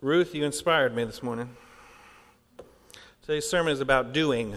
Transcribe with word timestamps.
Ruth, 0.00 0.32
you 0.32 0.44
inspired 0.44 0.94
me 0.94 1.02
this 1.02 1.24
morning. 1.24 1.56
Today's 3.20 3.50
sermon 3.50 3.72
is 3.72 3.80
about 3.80 4.12
doing. 4.12 4.56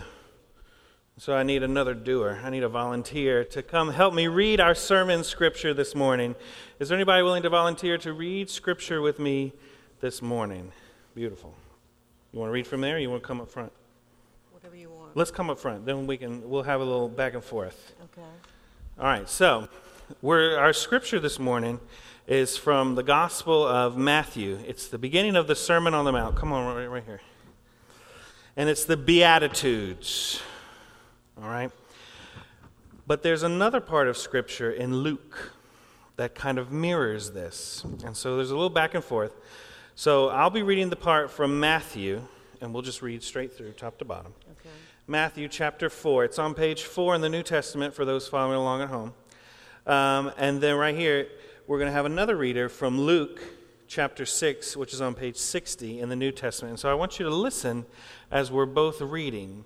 So 1.17 1.33
I 1.33 1.41
need 1.41 1.63
another 1.63 1.95
doer. 1.95 2.39
I 2.43 2.51
need 2.51 2.61
a 2.61 2.69
volunteer 2.69 3.43
to 3.45 3.63
come 3.63 3.91
help 3.91 4.13
me 4.13 4.27
read 4.27 4.59
our 4.59 4.75
sermon 4.75 5.23
scripture 5.23 5.73
this 5.73 5.95
morning. 5.95 6.35
Is 6.77 6.89
there 6.89 6.95
anybody 6.95 7.23
willing 7.23 7.41
to 7.41 7.49
volunteer 7.49 7.97
to 7.97 8.13
read 8.13 8.51
scripture 8.51 9.01
with 9.01 9.17
me 9.17 9.53
this 9.99 10.21
morning? 10.21 10.71
Beautiful. 11.15 11.55
You 12.31 12.39
want 12.39 12.49
to 12.49 12.53
read 12.53 12.67
from 12.67 12.81
there 12.81 12.97
or 12.97 12.99
you 12.99 13.09
want 13.09 13.23
to 13.23 13.27
come 13.27 13.41
up 13.41 13.49
front? 13.49 13.71
Whatever 14.51 14.75
you 14.75 14.91
want. 14.91 15.17
Let's 15.17 15.31
come 15.31 15.49
up 15.49 15.57
front. 15.57 15.87
Then 15.87 16.05
we 16.05 16.17
can 16.17 16.47
we'll 16.47 16.61
have 16.61 16.81
a 16.81 16.85
little 16.85 17.09
back 17.09 17.33
and 17.33 17.43
forth. 17.43 17.95
Okay. 18.03 18.27
All 18.99 19.05
right. 19.05 19.27
So, 19.27 19.67
we're, 20.21 20.57
our 20.57 20.73
scripture 20.73 21.19
this 21.19 21.39
morning 21.39 21.79
is 22.27 22.57
from 22.57 22.95
the 22.95 23.03
Gospel 23.03 23.65
of 23.65 23.97
Matthew. 23.97 24.59
It's 24.67 24.87
the 24.87 24.97
beginning 24.97 25.35
of 25.35 25.47
the 25.47 25.55
Sermon 25.55 25.93
on 25.93 26.05
the 26.05 26.11
Mount. 26.11 26.35
Come 26.35 26.51
on, 26.51 26.75
right, 26.75 26.85
right 26.87 27.03
here. 27.03 27.21
And 28.57 28.69
it's 28.69 28.85
the 28.85 28.97
Beatitudes. 28.97 30.41
All 31.41 31.49
right? 31.49 31.71
But 33.07 33.23
there's 33.23 33.43
another 33.43 33.79
part 33.79 34.07
of 34.07 34.17
Scripture 34.17 34.71
in 34.71 34.97
Luke 34.97 35.53
that 36.17 36.35
kind 36.35 36.57
of 36.57 36.71
mirrors 36.71 37.31
this. 37.31 37.83
And 38.05 38.15
so 38.15 38.35
there's 38.35 38.51
a 38.51 38.55
little 38.55 38.69
back 38.69 38.93
and 38.93 39.03
forth. 39.03 39.33
So 39.95 40.29
I'll 40.29 40.49
be 40.49 40.63
reading 40.63 40.89
the 40.89 40.95
part 40.95 41.31
from 41.31 41.59
Matthew, 41.59 42.21
and 42.61 42.73
we'll 42.73 42.83
just 42.83 43.01
read 43.01 43.23
straight 43.23 43.53
through, 43.53 43.73
top 43.73 43.97
to 43.99 44.05
bottom. 44.05 44.33
Okay. 44.59 44.69
Matthew 45.07 45.47
chapter 45.47 45.89
4. 45.89 46.25
It's 46.25 46.39
on 46.39 46.53
page 46.53 46.83
4 46.83 47.15
in 47.15 47.21
the 47.21 47.29
New 47.29 47.43
Testament 47.43 47.93
for 47.93 48.05
those 48.05 48.27
following 48.27 48.57
along 48.57 48.81
at 48.81 48.89
home. 48.89 49.13
Um, 49.85 50.31
and 50.37 50.61
then 50.61 50.75
right 50.75 50.95
here, 50.95 51.27
we're 51.67 51.77
going 51.77 51.89
to 51.89 51.93
have 51.93 52.05
another 52.05 52.35
reader 52.35 52.69
from 52.69 52.99
Luke 52.99 53.41
chapter 53.87 54.25
6, 54.25 54.77
which 54.77 54.93
is 54.93 55.01
on 55.01 55.15
page 55.15 55.37
60 55.37 55.99
in 55.99 56.09
the 56.09 56.15
New 56.15 56.31
Testament. 56.31 56.71
And 56.71 56.79
so 56.79 56.89
I 56.89 56.93
want 56.93 57.19
you 57.19 57.25
to 57.25 57.33
listen 57.33 57.85
as 58.31 58.51
we're 58.51 58.65
both 58.65 59.01
reading. 59.01 59.65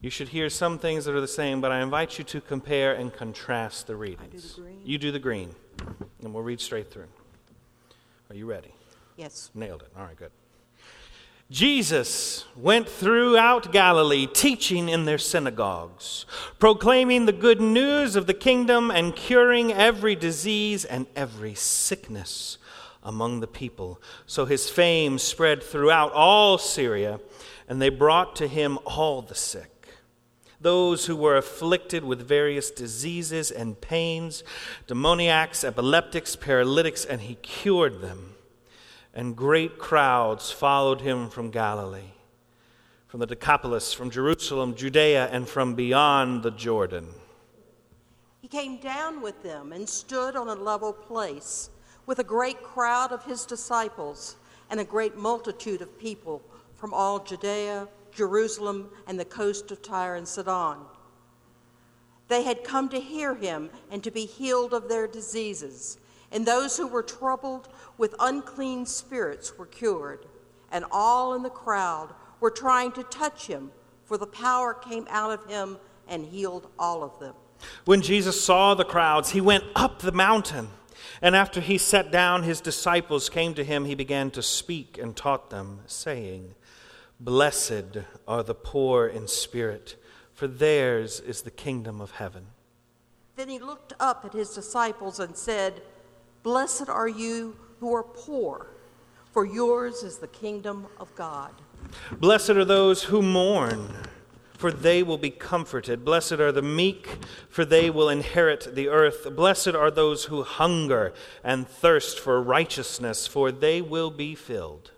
You 0.00 0.10
should 0.10 0.30
hear 0.30 0.50
some 0.50 0.78
things 0.78 1.04
that 1.04 1.14
are 1.14 1.20
the 1.20 1.28
same, 1.28 1.60
but 1.60 1.70
I 1.70 1.80
invite 1.80 2.18
you 2.18 2.24
to 2.24 2.40
compare 2.40 2.92
and 2.94 3.12
contrast 3.12 3.86
the 3.86 3.94
readings. 3.94 4.56
the 4.56 4.62
green? 4.62 4.80
You 4.84 4.98
do 4.98 5.12
the 5.12 5.20
green, 5.20 5.54
and 6.22 6.34
we'll 6.34 6.42
read 6.42 6.60
straight 6.60 6.90
through. 6.90 7.06
Are 8.28 8.34
you 8.34 8.46
ready? 8.46 8.74
Yes. 9.16 9.50
Nailed 9.54 9.82
it. 9.82 9.92
All 9.96 10.04
right, 10.04 10.16
good. 10.16 10.32
Jesus 11.52 12.46
went 12.56 12.88
throughout 12.88 13.72
Galilee, 13.72 14.26
teaching 14.26 14.88
in 14.88 15.04
their 15.04 15.18
synagogues, 15.18 16.24
proclaiming 16.58 17.26
the 17.26 17.32
good 17.32 17.60
news 17.60 18.16
of 18.16 18.26
the 18.26 18.32
kingdom 18.32 18.90
and 18.90 19.14
curing 19.14 19.70
every 19.70 20.16
disease 20.16 20.86
and 20.86 21.06
every 21.14 21.54
sickness 21.54 22.56
among 23.02 23.40
the 23.40 23.46
people. 23.46 24.00
So 24.24 24.46
his 24.46 24.70
fame 24.70 25.18
spread 25.18 25.62
throughout 25.62 26.14
all 26.14 26.56
Syria, 26.56 27.20
and 27.68 27.82
they 27.82 27.90
brought 27.90 28.34
to 28.36 28.48
him 28.48 28.78
all 28.86 29.20
the 29.20 29.34
sick 29.34 29.68
those 30.58 31.06
who 31.06 31.16
were 31.16 31.36
afflicted 31.36 32.04
with 32.04 32.26
various 32.26 32.70
diseases 32.70 33.50
and 33.50 33.80
pains, 33.80 34.44
demoniacs, 34.86 35.64
epileptics, 35.64 36.36
paralytics, 36.36 37.04
and 37.04 37.22
he 37.22 37.34
cured 37.34 38.00
them 38.00 38.32
and 39.14 39.36
great 39.36 39.78
crowds 39.78 40.50
followed 40.50 41.00
him 41.00 41.28
from 41.28 41.50
Galilee, 41.50 42.12
from 43.08 43.20
the 43.20 43.26
Decapolis, 43.26 43.92
from 43.92 44.10
Jerusalem, 44.10 44.74
Judea, 44.74 45.28
and 45.30 45.48
from 45.48 45.74
beyond 45.74 46.42
the 46.42 46.50
Jordan. 46.50 47.08
He 48.40 48.48
came 48.48 48.78
down 48.78 49.20
with 49.20 49.42
them 49.42 49.72
and 49.72 49.88
stood 49.88 50.34
on 50.34 50.48
a 50.48 50.54
level 50.54 50.92
place 50.92 51.70
with 52.06 52.18
a 52.18 52.24
great 52.24 52.62
crowd 52.62 53.12
of 53.12 53.24
his 53.24 53.46
disciples 53.46 54.36
and 54.70 54.80
a 54.80 54.84
great 54.84 55.16
multitude 55.16 55.82
of 55.82 55.98
people 55.98 56.42
from 56.74 56.94
all 56.94 57.20
Judea, 57.20 57.86
Jerusalem, 58.10 58.90
and 59.06 59.20
the 59.20 59.24
coast 59.24 59.70
of 59.70 59.82
Tyre 59.82 60.16
and 60.16 60.26
Sidon. 60.26 60.78
They 62.28 62.42
had 62.42 62.64
come 62.64 62.88
to 62.88 62.98
hear 62.98 63.34
him 63.34 63.70
and 63.90 64.02
to 64.02 64.10
be 64.10 64.24
healed 64.24 64.72
of 64.72 64.88
their 64.88 65.06
diseases. 65.06 65.98
And 66.32 66.46
those 66.46 66.76
who 66.76 66.88
were 66.88 67.02
troubled 67.02 67.68
with 67.98 68.14
unclean 68.18 68.86
spirits 68.86 69.56
were 69.58 69.66
cured. 69.66 70.26
And 70.72 70.84
all 70.90 71.34
in 71.34 71.42
the 71.42 71.50
crowd 71.50 72.14
were 72.40 72.50
trying 72.50 72.92
to 72.92 73.02
touch 73.04 73.46
him, 73.46 73.70
for 74.04 74.16
the 74.16 74.26
power 74.26 74.72
came 74.72 75.06
out 75.10 75.30
of 75.30 75.44
him 75.46 75.76
and 76.08 76.24
healed 76.24 76.68
all 76.78 77.04
of 77.04 77.18
them. 77.20 77.34
When 77.84 78.02
Jesus 78.02 78.42
saw 78.42 78.74
the 78.74 78.84
crowds, 78.84 79.30
he 79.30 79.40
went 79.40 79.64
up 79.76 80.00
the 80.00 80.12
mountain. 80.12 80.68
And 81.20 81.36
after 81.36 81.60
he 81.60 81.78
sat 81.78 82.10
down, 82.10 82.42
his 82.42 82.60
disciples 82.60 83.28
came 83.28 83.54
to 83.54 83.64
him. 83.64 83.84
He 83.84 83.94
began 83.94 84.30
to 84.32 84.42
speak 84.42 84.98
and 84.98 85.14
taught 85.14 85.50
them, 85.50 85.80
saying, 85.86 86.54
Blessed 87.20 87.98
are 88.26 88.42
the 88.42 88.54
poor 88.54 89.06
in 89.06 89.28
spirit, 89.28 89.96
for 90.34 90.48
theirs 90.48 91.20
is 91.20 91.42
the 91.42 91.50
kingdom 91.50 92.00
of 92.00 92.12
heaven. 92.12 92.46
Then 93.36 93.48
he 93.48 93.58
looked 93.58 93.92
up 94.00 94.24
at 94.24 94.32
his 94.32 94.50
disciples 94.50 95.20
and 95.20 95.36
said, 95.36 95.82
Blessed 96.42 96.88
are 96.88 97.08
you 97.08 97.56
who 97.78 97.94
are 97.94 98.02
poor, 98.02 98.66
for 99.32 99.44
yours 99.44 100.02
is 100.02 100.18
the 100.18 100.26
kingdom 100.26 100.86
of 100.98 101.14
God. 101.14 101.52
Blessed 102.18 102.50
are 102.50 102.64
those 102.64 103.04
who 103.04 103.22
mourn, 103.22 103.88
for 104.54 104.72
they 104.72 105.04
will 105.04 105.18
be 105.18 105.30
comforted. 105.30 106.04
Blessed 106.04 106.32
are 106.34 106.50
the 106.50 106.62
meek, 106.62 107.18
for 107.48 107.64
they 107.64 107.90
will 107.90 108.08
inherit 108.08 108.74
the 108.74 108.88
earth. 108.88 109.36
Blessed 109.36 109.68
are 109.68 109.90
those 109.90 110.24
who 110.24 110.42
hunger 110.42 111.12
and 111.44 111.68
thirst 111.68 112.18
for 112.18 112.42
righteousness, 112.42 113.28
for 113.28 113.52
they 113.52 113.80
will 113.80 114.10
be 114.10 114.34
filled. 114.34 114.90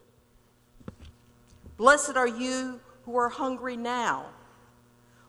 Blessed 1.77 2.17
are 2.17 2.29
you 2.29 2.81
who 3.05 3.17
are 3.17 3.29
hungry 3.29 3.77
now, 3.77 4.27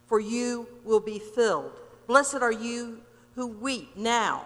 for 0.08 0.22
you 0.22 0.68
will 0.86 1.02
be 1.02 1.20
filled. 1.20 1.74
Blessed 2.08 2.36
are 2.36 2.54
you 2.54 3.02
who 3.34 3.48
weep 3.48 3.98
now 3.98 4.46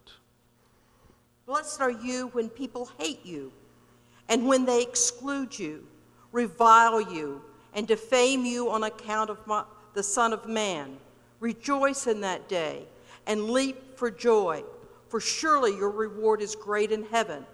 Blessed 1.51 1.81
are 1.81 1.91
you 1.91 2.27
when 2.27 2.47
people 2.47 2.89
hate 2.97 3.25
you, 3.25 3.51
and 4.29 4.47
when 4.47 4.63
they 4.63 4.81
exclude 4.81 5.59
you, 5.59 5.85
revile 6.31 7.01
you, 7.01 7.41
and 7.73 7.85
defame 7.85 8.45
you 8.45 8.71
on 8.71 8.85
account 8.85 9.29
of 9.29 9.45
my, 9.45 9.65
the 9.93 10.01
Son 10.01 10.31
of 10.31 10.47
Man. 10.47 10.95
Rejoice 11.41 12.07
in 12.07 12.21
that 12.21 12.47
day, 12.47 12.85
and 13.27 13.49
leap 13.49 13.97
for 13.97 14.09
joy, 14.09 14.63
for 15.09 15.19
surely 15.19 15.75
your 15.75 15.89
reward 15.89 16.41
is 16.41 16.55
great 16.55 16.89
in 16.89 17.03
heaven, 17.03 17.45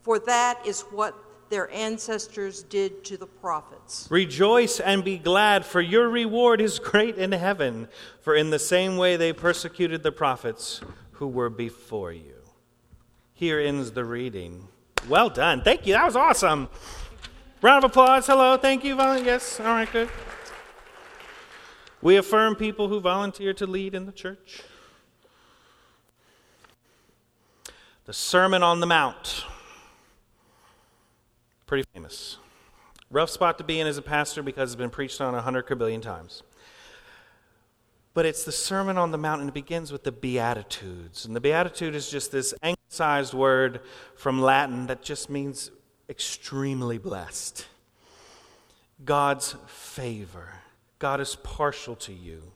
for 0.00 0.18
that 0.20 0.66
is 0.66 0.80
what 0.90 1.14
their 1.50 1.70
ancestors 1.70 2.62
did 2.62 3.04
to 3.04 3.18
the 3.18 3.26
prophets. 3.26 4.08
Rejoice 4.10 4.80
and 4.80 5.04
be 5.04 5.18
glad, 5.18 5.66
for 5.66 5.82
your 5.82 6.08
reward 6.08 6.62
is 6.62 6.78
great 6.78 7.18
in 7.18 7.32
heaven, 7.32 7.88
for 8.22 8.34
in 8.34 8.48
the 8.48 8.58
same 8.58 8.96
way 8.96 9.18
they 9.18 9.34
persecuted 9.34 10.02
the 10.02 10.12
prophets 10.12 10.80
who 11.12 11.28
were 11.28 11.50
before 11.50 12.10
you. 12.10 12.43
Here 13.34 13.58
ends 13.58 13.90
the 13.90 14.04
reading. 14.04 14.68
Well 15.08 15.28
done. 15.28 15.62
Thank 15.62 15.86
you. 15.86 15.94
That 15.94 16.04
was 16.06 16.14
awesome. 16.14 16.68
Round 17.60 17.84
of 17.84 17.90
applause. 17.90 18.26
Hello. 18.26 18.56
Thank 18.56 18.84
you. 18.84 18.96
Yes. 18.96 19.58
All 19.58 19.66
right, 19.66 19.90
good. 19.90 20.08
We 22.00 22.16
affirm 22.16 22.54
people 22.54 22.88
who 22.88 23.00
volunteer 23.00 23.52
to 23.54 23.66
lead 23.66 23.94
in 23.94 24.06
the 24.06 24.12
church. 24.12 24.62
The 28.04 28.12
Sermon 28.12 28.62
on 28.62 28.80
the 28.80 28.86
Mount. 28.86 29.44
Pretty 31.66 31.88
famous. 31.92 32.36
Rough 33.10 33.30
spot 33.30 33.58
to 33.58 33.64
be 33.64 33.80
in 33.80 33.86
as 33.86 33.98
a 33.98 34.02
pastor 34.02 34.42
because 34.42 34.70
it's 34.70 34.78
been 34.78 34.90
preached 34.90 35.20
on 35.20 35.34
a 35.34 35.40
hundred 35.40 35.66
billion 35.76 36.00
times. 36.00 36.42
But 38.14 38.26
it's 38.26 38.44
the 38.44 38.52
Sermon 38.52 38.96
on 38.96 39.10
the 39.10 39.18
Mount, 39.18 39.40
and 39.40 39.50
it 39.50 39.54
begins 39.54 39.90
with 39.90 40.04
the 40.04 40.12
Beatitudes. 40.12 41.26
And 41.26 41.34
the 41.34 41.40
Beatitude 41.40 41.96
is 41.96 42.08
just 42.08 42.30
this 42.30 42.54
anglicized 42.62 43.34
word 43.34 43.80
from 44.16 44.40
Latin 44.40 44.86
that 44.86 45.02
just 45.02 45.28
means 45.28 45.72
extremely 46.08 46.96
blessed. 46.96 47.66
God's 49.04 49.56
favor. 49.66 50.48
God 51.00 51.20
is 51.20 51.34
partial 51.42 51.96
to 51.96 52.12
you. 52.12 52.52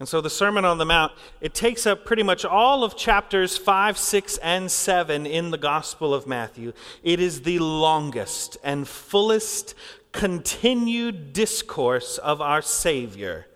And 0.00 0.08
so 0.08 0.20
the 0.20 0.28
Sermon 0.28 0.64
on 0.64 0.78
the 0.78 0.84
Mount, 0.84 1.12
it 1.40 1.54
takes 1.54 1.86
up 1.86 2.04
pretty 2.04 2.24
much 2.24 2.44
all 2.44 2.82
of 2.82 2.96
chapters 2.96 3.56
5, 3.56 3.96
6, 3.96 4.38
and 4.38 4.68
7 4.68 5.24
in 5.24 5.52
the 5.52 5.58
Gospel 5.58 6.12
of 6.12 6.26
Matthew. 6.26 6.72
It 7.04 7.20
is 7.20 7.42
the 7.42 7.60
longest 7.60 8.58
and 8.64 8.88
fullest 8.88 9.76
continued 10.10 11.32
discourse 11.32 12.18
of 12.18 12.40
our 12.40 12.60
Savior 12.60 13.46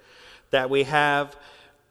that 0.51 0.71
we 0.71 0.85
have 0.85 1.37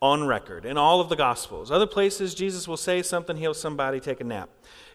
on 0.02 0.28
record 0.28 0.66
in 0.66 0.78
all 0.78 1.02
of 1.02 1.10
the 1.10 1.16
Gospels. 1.16 1.72
Other 1.72 1.88
places, 1.88 2.36
Jesus 2.36 2.68
will 2.68 2.78
say 2.78 3.02
something, 3.02 3.38
heal 3.38 3.54
somebody, 3.54 4.00
take 4.00 4.22
a 4.22 4.24
nap. 4.24 4.50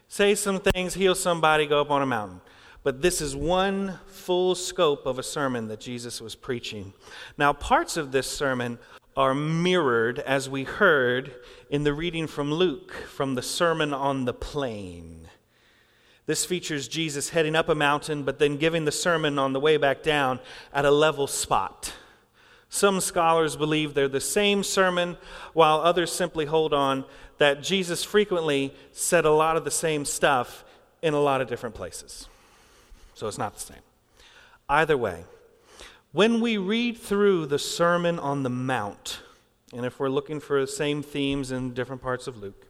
Say 0.07 0.35
some 0.35 0.59
things, 0.59 0.93
heal 0.93 1.15
somebody, 1.15 1.65
go 1.65 1.81
up 1.81 1.91
on 1.91 2.01
a 2.01 2.05
mountain. 2.05 2.41
But 2.83 3.01
this 3.01 3.21
is 3.21 3.35
one 3.35 3.99
full 4.07 4.55
scope 4.55 5.05
of 5.05 5.17
a 5.17 5.23
sermon 5.23 5.67
that 5.69 5.79
Jesus 5.79 6.21
was 6.21 6.35
preaching. 6.35 6.93
Now, 7.37 7.53
parts 7.53 7.97
of 7.97 8.11
this 8.11 8.27
sermon 8.27 8.77
are 9.15 9.33
mirrored, 9.33 10.19
as 10.19 10.49
we 10.49 10.63
heard 10.63 11.35
in 11.69 11.83
the 11.83 11.93
reading 11.93 12.27
from 12.27 12.53
Luke 12.53 12.91
from 12.91 13.35
the 13.35 13.41
Sermon 13.41 13.93
on 13.93 14.25
the 14.25 14.33
Plain. 14.33 15.29
This 16.25 16.45
features 16.45 16.87
Jesus 16.87 17.29
heading 17.29 17.55
up 17.55 17.69
a 17.69 17.75
mountain, 17.75 18.23
but 18.23 18.39
then 18.39 18.57
giving 18.57 18.85
the 18.85 18.91
sermon 18.91 19.37
on 19.37 19.53
the 19.53 19.59
way 19.59 19.77
back 19.77 20.03
down 20.03 20.39
at 20.73 20.85
a 20.85 20.91
level 20.91 21.27
spot. 21.27 21.93
Some 22.73 23.01
scholars 23.01 23.55
believe 23.55 23.93
they're 23.93 24.07
the 24.07 24.19
same 24.19 24.63
sermon, 24.63 25.17
while 25.53 25.81
others 25.81 26.11
simply 26.11 26.45
hold 26.45 26.73
on 26.73 27.05
that 27.37 27.61
Jesus 27.61 28.03
frequently 28.03 28.73
said 28.91 29.25
a 29.25 29.31
lot 29.31 29.55
of 29.55 29.63
the 29.63 29.69
same 29.69 30.05
stuff 30.05 30.65
in 30.99 31.13
a 31.13 31.19
lot 31.19 31.39
of 31.39 31.47
different 31.47 31.75
places. 31.75 32.27
So 33.13 33.27
it's 33.27 33.37
not 33.37 33.53
the 33.53 33.59
same. 33.59 33.83
Either 34.67 34.97
way, 34.97 35.25
when 36.13 36.41
we 36.41 36.57
read 36.57 36.97
through 36.97 37.45
the 37.45 37.59
Sermon 37.59 38.17
on 38.17 38.41
the 38.41 38.49
Mount, 38.49 39.19
and 39.71 39.85
if 39.85 39.99
we're 39.99 40.09
looking 40.09 40.39
for 40.39 40.59
the 40.59 40.65
same 40.65 41.03
themes 41.03 41.51
in 41.51 41.75
different 41.75 42.01
parts 42.01 42.25
of 42.25 42.37
Luke, 42.37 42.65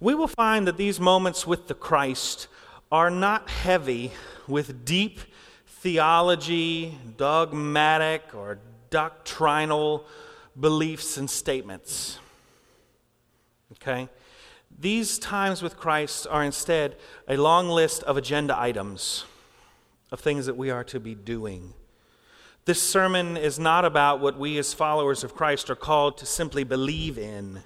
we 0.00 0.14
will 0.14 0.26
find 0.26 0.66
that 0.66 0.78
these 0.78 0.98
moments 0.98 1.46
with 1.46 1.68
the 1.68 1.74
Christ 1.74 2.48
are 2.90 3.10
not 3.10 3.50
heavy 3.50 4.12
with 4.48 4.86
deep 4.86 5.20
theology, 5.66 6.96
dogmatic, 7.18 8.34
or 8.34 8.58
doctrinal 8.92 10.04
beliefs 10.58 11.16
and 11.16 11.28
statements. 11.28 12.20
Okay? 13.72 14.08
These 14.78 15.18
times 15.18 15.62
with 15.62 15.76
Christ 15.76 16.26
are 16.30 16.44
instead 16.44 16.96
a 17.26 17.36
long 17.36 17.68
list 17.68 18.04
of 18.04 18.16
agenda 18.16 18.58
items 18.58 19.24
of 20.12 20.20
things 20.20 20.46
that 20.46 20.56
we 20.56 20.70
are 20.70 20.84
to 20.84 21.00
be 21.00 21.14
doing. 21.14 21.72
This 22.64 22.80
sermon 22.80 23.36
is 23.36 23.58
not 23.58 23.84
about 23.84 24.20
what 24.20 24.38
we 24.38 24.56
as 24.58 24.72
followers 24.72 25.24
of 25.24 25.34
Christ 25.34 25.68
are 25.70 25.74
called 25.74 26.18
to 26.18 26.26
simply 26.26 26.62
believe 26.62 27.18
in, 27.18 27.62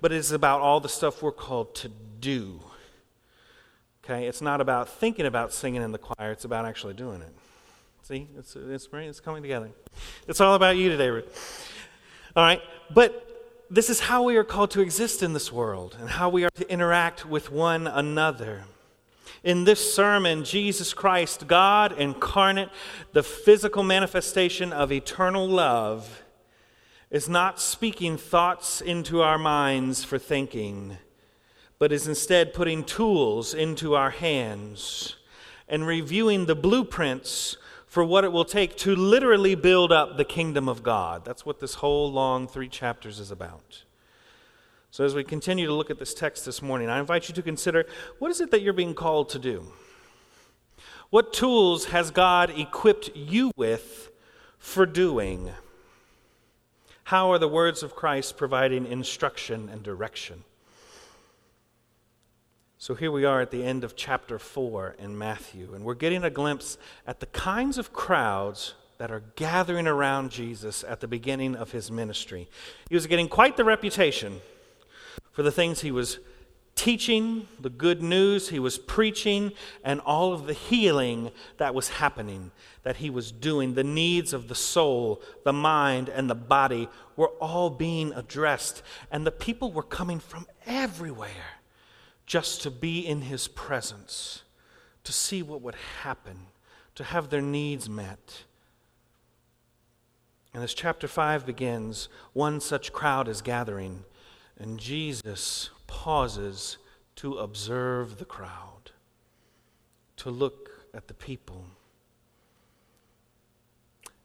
but 0.00 0.12
it 0.12 0.16
is 0.16 0.32
about 0.32 0.60
all 0.60 0.80
the 0.80 0.88
stuff 0.88 1.22
we're 1.22 1.32
called 1.32 1.74
to 1.76 1.90
do. 2.20 2.60
Okay? 4.04 4.26
It's 4.26 4.42
not 4.42 4.60
about 4.60 4.88
thinking 4.88 5.26
about 5.26 5.52
singing 5.52 5.80
in 5.82 5.92
the 5.92 5.98
choir, 5.98 6.32
it's 6.32 6.44
about 6.44 6.66
actually 6.66 6.94
doing 6.94 7.22
it. 7.22 7.34
See, 8.06 8.28
it's, 8.38 8.54
it's, 8.54 8.88
it's 8.92 9.18
coming 9.18 9.42
together. 9.42 9.68
It's 10.28 10.40
all 10.40 10.54
about 10.54 10.76
you 10.76 10.88
today, 10.88 11.08
Ruth. 11.08 11.68
All 12.36 12.44
right, 12.44 12.62
but 12.94 13.66
this 13.68 13.90
is 13.90 13.98
how 13.98 14.22
we 14.22 14.36
are 14.36 14.44
called 14.44 14.70
to 14.72 14.80
exist 14.80 15.24
in 15.24 15.32
this 15.32 15.50
world 15.50 15.96
and 15.98 16.08
how 16.08 16.28
we 16.28 16.44
are 16.44 16.50
to 16.54 16.70
interact 16.70 17.26
with 17.26 17.50
one 17.50 17.88
another. 17.88 18.62
In 19.42 19.64
this 19.64 19.92
sermon, 19.92 20.44
Jesus 20.44 20.94
Christ, 20.94 21.48
God 21.48 21.98
incarnate, 21.98 22.68
the 23.12 23.24
physical 23.24 23.82
manifestation 23.82 24.72
of 24.72 24.92
eternal 24.92 25.48
love, 25.48 26.22
is 27.10 27.28
not 27.28 27.60
speaking 27.60 28.16
thoughts 28.16 28.80
into 28.80 29.20
our 29.20 29.36
minds 29.36 30.04
for 30.04 30.16
thinking, 30.16 30.98
but 31.80 31.90
is 31.90 32.06
instead 32.06 32.54
putting 32.54 32.84
tools 32.84 33.52
into 33.52 33.96
our 33.96 34.10
hands 34.10 35.16
and 35.68 35.88
reviewing 35.88 36.46
the 36.46 36.54
blueprints 36.54 37.56
for 37.86 38.04
what 38.04 38.24
it 38.24 38.32
will 38.32 38.44
take 38.44 38.76
to 38.76 38.94
literally 38.94 39.54
build 39.54 39.92
up 39.92 40.16
the 40.16 40.24
kingdom 40.24 40.68
of 40.68 40.82
God. 40.82 41.24
That's 41.24 41.46
what 41.46 41.60
this 41.60 41.74
whole 41.74 42.12
long 42.12 42.48
three 42.48 42.68
chapters 42.68 43.20
is 43.20 43.30
about. 43.30 43.84
So, 44.90 45.04
as 45.04 45.14
we 45.14 45.24
continue 45.24 45.66
to 45.66 45.72
look 45.72 45.90
at 45.90 45.98
this 45.98 46.14
text 46.14 46.44
this 46.44 46.62
morning, 46.62 46.88
I 46.88 46.98
invite 46.98 47.28
you 47.28 47.34
to 47.34 47.42
consider 47.42 47.86
what 48.18 48.30
is 48.30 48.40
it 48.40 48.50
that 48.50 48.62
you're 48.62 48.72
being 48.72 48.94
called 48.94 49.28
to 49.30 49.38
do? 49.38 49.72
What 51.10 51.32
tools 51.32 51.86
has 51.86 52.10
God 52.10 52.50
equipped 52.58 53.10
you 53.14 53.52
with 53.56 54.10
for 54.58 54.86
doing? 54.86 55.50
How 57.04 57.30
are 57.30 57.38
the 57.38 57.48
words 57.48 57.82
of 57.84 57.94
Christ 57.94 58.36
providing 58.36 58.86
instruction 58.86 59.68
and 59.68 59.82
direction? 59.82 60.42
So 62.78 62.94
here 62.94 63.10
we 63.10 63.24
are 63.24 63.40
at 63.40 63.50
the 63.50 63.64
end 63.64 63.84
of 63.84 63.96
chapter 63.96 64.38
4 64.38 64.96
in 64.98 65.16
Matthew, 65.16 65.72
and 65.74 65.82
we're 65.82 65.94
getting 65.94 66.22
a 66.22 66.28
glimpse 66.28 66.76
at 67.06 67.20
the 67.20 67.26
kinds 67.26 67.78
of 67.78 67.94
crowds 67.94 68.74
that 68.98 69.10
are 69.10 69.22
gathering 69.34 69.86
around 69.86 70.30
Jesus 70.30 70.84
at 70.84 71.00
the 71.00 71.08
beginning 71.08 71.56
of 71.56 71.72
his 71.72 71.90
ministry. 71.90 72.50
He 72.90 72.94
was 72.94 73.06
getting 73.06 73.28
quite 73.28 73.56
the 73.56 73.64
reputation 73.64 74.42
for 75.32 75.42
the 75.42 75.50
things 75.50 75.80
he 75.80 75.90
was 75.90 76.18
teaching, 76.74 77.48
the 77.58 77.70
good 77.70 78.02
news 78.02 78.50
he 78.50 78.58
was 78.58 78.76
preaching, 78.76 79.52
and 79.82 79.98
all 80.00 80.34
of 80.34 80.46
the 80.46 80.52
healing 80.52 81.30
that 81.56 81.74
was 81.74 81.88
happening, 81.88 82.50
that 82.82 82.96
he 82.96 83.08
was 83.08 83.32
doing. 83.32 83.72
The 83.72 83.84
needs 83.84 84.34
of 84.34 84.48
the 84.48 84.54
soul, 84.54 85.22
the 85.44 85.52
mind, 85.54 86.10
and 86.10 86.28
the 86.28 86.34
body 86.34 86.90
were 87.16 87.30
all 87.40 87.70
being 87.70 88.12
addressed, 88.12 88.82
and 89.10 89.26
the 89.26 89.32
people 89.32 89.72
were 89.72 89.82
coming 89.82 90.20
from 90.20 90.46
everywhere 90.66 91.55
just 92.26 92.60
to 92.62 92.70
be 92.70 93.06
in 93.06 93.22
his 93.22 93.46
presence, 93.48 94.42
to 95.04 95.12
see 95.12 95.42
what 95.42 95.62
would 95.62 95.76
happen, 96.02 96.48
to 96.96 97.04
have 97.04 97.30
their 97.30 97.40
needs 97.40 97.88
met. 97.88 98.44
And 100.52 100.64
as 100.64 100.74
chapter 100.74 101.06
5 101.06 101.46
begins, 101.46 102.08
one 102.32 102.60
such 102.60 102.92
crowd 102.92 103.28
is 103.28 103.42
gathering, 103.42 104.04
and 104.58 104.80
Jesus 104.80 105.70
pauses 105.86 106.78
to 107.16 107.34
observe 107.34 108.18
the 108.18 108.24
crowd, 108.24 108.90
to 110.16 110.30
look 110.30 110.86
at 110.92 111.06
the 111.06 111.14
people. 111.14 111.66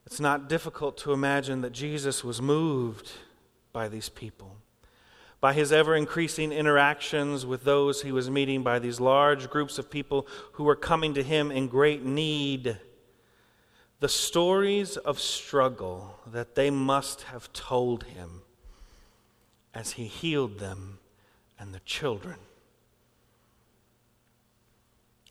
It's 0.07 0.19
not 0.19 0.50
difficult 0.50 0.98
to 1.00 1.13
imagine 1.13 1.62
that 1.62 1.71
Jesus 1.71 2.24
was 2.24 2.42
moved 2.42 3.12
by 3.71 3.88
these 3.88 4.09
people 4.09 4.61
by 5.42 5.54
his 5.54 5.72
ever 5.72 5.96
increasing 5.96 6.52
interactions 6.52 7.46
with 7.48 7.64
those 7.64 8.04
he 8.04 8.12
was 8.12 8.30
meeting, 8.30 8.62
by 8.62 8.78
these 8.78 9.00
large 9.00 9.50
groups 9.50 9.80
of 9.80 9.90
people 9.90 10.28
who 10.54 10.64
were 10.64 10.76
coming 10.76 11.16
to 11.16 11.24
him 11.24 11.52
in 11.52 11.68
great 11.68 12.06
need. 12.06 12.78
The 14.00 14.08
stories 14.08 14.98
of 14.98 15.20
struggle 15.20 16.20
that 16.27 16.54
they 16.54 16.70
must 16.70 17.24
have 17.24 17.51
told 17.54 18.04
him 18.04 18.44
as 19.74 19.94
he 19.94 20.06
healed 20.06 20.60
them 20.60 21.00
and 21.58 21.74
the 21.74 21.80
children. 21.82 22.38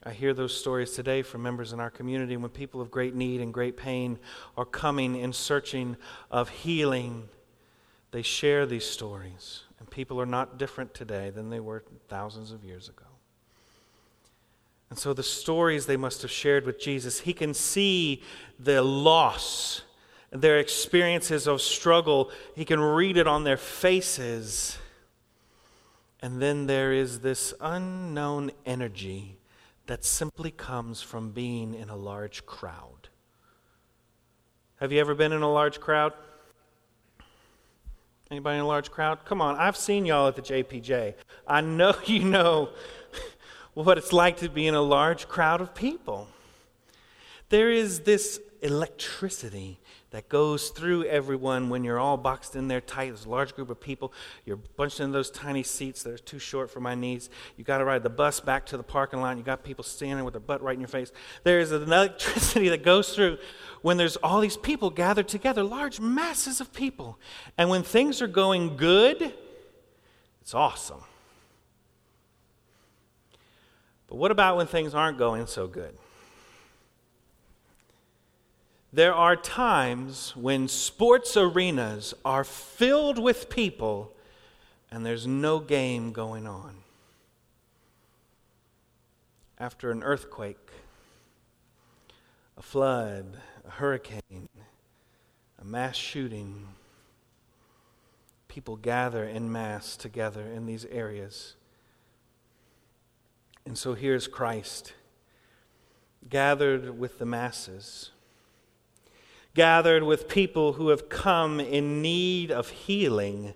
I 0.03 0.13
hear 0.13 0.33
those 0.33 0.59
stories 0.59 0.93
today 0.93 1.23
from 1.23 1.43
members 1.43 1.73
in 1.73 1.79
our 1.79 1.91
community 1.91 2.37
when 2.37 2.51
people 2.51 2.81
of 2.81 2.91
great 2.91 3.15
need 3.15 3.41
and 3.41 3.53
great 3.53 3.77
pain 3.77 4.19
are 4.57 4.65
coming 4.65 5.15
in 5.15 5.33
searching 5.33 5.97
of 6.31 6.49
healing. 6.49 7.29
They 8.11 8.23
share 8.23 8.67
these 8.67 8.87
stories. 8.87 9.65
And 9.81 9.91
people 9.91 10.21
are 10.21 10.27
not 10.27 10.59
different 10.59 10.95
today 10.95 11.31
than 11.31 11.51
they 11.51 11.59
were 11.59 11.83
thousands 12.09 12.53
of 12.53 12.65
years 12.65 12.89
ago. 12.89 13.07
And 14.91 14.99
so 14.99 15.13
the 15.15 15.23
stories 15.23 15.87
they 15.87 15.97
must 15.97 16.23
have 16.23 16.31
shared 16.31 16.67
with 16.67 16.79
Jesus, 16.79 17.21
he 17.21 17.33
can 17.33 17.55
see 17.55 18.23
the 18.59 18.83
loss, 18.83 19.83
their 20.31 20.59
experiences 20.59 21.47
of 21.47 21.63
struggle. 21.63 22.31
He 22.55 22.65
can 22.65 22.81
read 22.81 23.17
it 23.17 23.27
on 23.27 23.45
their 23.45 23.57
faces. 23.57 24.79
And 26.21 26.43
then 26.43 26.67
there 26.67 26.93
is 26.93 27.21
this 27.21 27.55
unknown 27.61 28.51
energy 28.67 29.39
that 29.87 30.05
simply 30.05 30.51
comes 30.51 31.01
from 31.01 31.31
being 31.31 31.75
in 31.75 31.89
a 31.89 31.97
large 31.97 32.45
crowd. 32.45 33.09
Have 34.81 34.93
you 34.93 35.01
ever 35.01 35.15
been 35.15 35.33
in 35.33 35.43
a 35.43 35.53
large 35.53 35.81
crowd? 35.81 36.13
Anybody 38.31 38.59
in 38.59 38.63
a 38.63 38.67
large 38.67 38.93
crowd? 38.93 39.25
Come 39.25 39.43
on, 39.43 39.57
I've 39.57 39.77
seen 39.77 40.07
y'all 40.07 40.29
at 40.29 40.37
the 40.37 40.43
JPJ. 40.43 41.15
I 41.49 41.61
know 41.63 41.95
you 42.05 42.23
know 42.23 42.69
what 43.75 43.99
it's 43.99 44.13
like 44.13 44.37
to 44.37 44.49
be 44.49 44.69
in 44.69 44.75
a 44.75 44.81
large 44.81 45.27
crowd 45.27 45.61
of 45.61 45.75
people. 45.75 46.29
There 47.49 47.73
is 47.73 48.01
this 48.01 48.41
electricity 48.63 49.81
that 50.11 50.29
goes 50.29 50.71
through 50.71 51.05
everyone 51.05 51.69
when 51.69 51.85
you're 51.85 51.99
all 51.99 52.17
boxed 52.17 52.57
in 52.57 52.67
there 52.67 52.81
tight. 52.81 53.07
There's 53.07 53.27
a 53.27 53.29
large 53.29 53.55
group 53.55 53.71
of 53.71 53.81
people. 53.81 54.13
You're 54.45 54.57
bunched 54.57 54.99
in 54.99 55.13
those 55.13 55.31
tiny 55.31 55.63
seats 55.63 56.03
that 56.03 56.13
are 56.13 56.19
too 56.19 56.41
short 56.41 56.69
for 56.69 56.81
my 56.81 56.97
knees. 56.97 57.31
You 57.57 57.63
got 57.63 57.79
to 57.79 57.85
ride 57.85 58.03
the 58.03 58.11
bus 58.11 58.41
back 58.41 58.67
to 58.67 58.77
the 58.77 58.83
parking 58.83 59.21
lot. 59.21 59.37
You 59.37 59.45
got 59.45 59.63
people 59.63 59.85
standing 59.85 60.25
with 60.25 60.35
their 60.35 60.41
butt 60.41 60.63
right 60.63 60.75
in 60.75 60.81
your 60.81 60.89
face. 60.89 61.13
There 61.45 61.61
is 61.61 61.71
an 61.71 61.85
electricity 61.85 62.69
that 62.71 62.85
goes 62.85 63.15
through 63.15 63.39
when 63.83 63.97
there's 63.97 64.17
all 64.17 64.41
these 64.41 64.57
people 64.57 64.91
gathered 64.91 65.29
together, 65.29 65.63
large 65.63 66.01
masses 66.01 66.61
of 66.61 66.73
people. 66.73 67.19
And 67.57 67.71
when 67.71 67.85
things 67.85 68.21
are 68.21 68.29
going 68.29 68.77
good, 68.77 69.33
it's 70.41 70.55
awesome. 70.55 71.05
But 74.09 74.17
what 74.17 74.33
about 74.33 74.57
when 74.57 74.67
things 74.67 74.93
aren't 74.93 75.19
going 75.19 75.47
so 75.47 75.69
good? 75.69 75.97
There 78.93 79.15
are 79.15 79.37
times 79.37 80.35
when 80.35 80.67
sports 80.67 81.37
arenas 81.37 82.13
are 82.25 82.43
filled 82.43 83.19
with 83.19 83.49
people 83.49 84.13
and 84.91 85.07
there's 85.07 85.27
no 85.27 85.61
game 85.61 86.13
going 86.13 86.47
on. 86.47 86.79
After 89.59 89.93
an 89.93 90.03
earthquake, 90.03 90.71
a 92.57 92.63
flood, 92.63 93.37
a 93.67 93.71
hurricane, 93.71 94.49
a 95.61 95.65
mass 95.65 95.97
shooting, 95.97 96.67
people 98.49 98.77
gather 98.77 99.25
in 99.25 99.53
mass 99.53 99.97
together 99.97 100.43
in 100.43 100.67
these 100.67 100.85
areas. 100.87 101.55
And 103.65 103.79
so 103.79 103.95
here's 103.95 104.27
Christ 104.27 104.95
gathered 106.29 106.99
with 106.99 107.19
the 107.19 107.25
masses, 107.25 108.11
gathered 109.55 110.03
with 110.03 110.29
people 110.29 110.75
who 110.75 110.89
have 110.89 111.09
come 111.09 111.61
in 111.61 112.01
need 112.03 112.51
of 112.51 112.69
healing, 112.69 113.55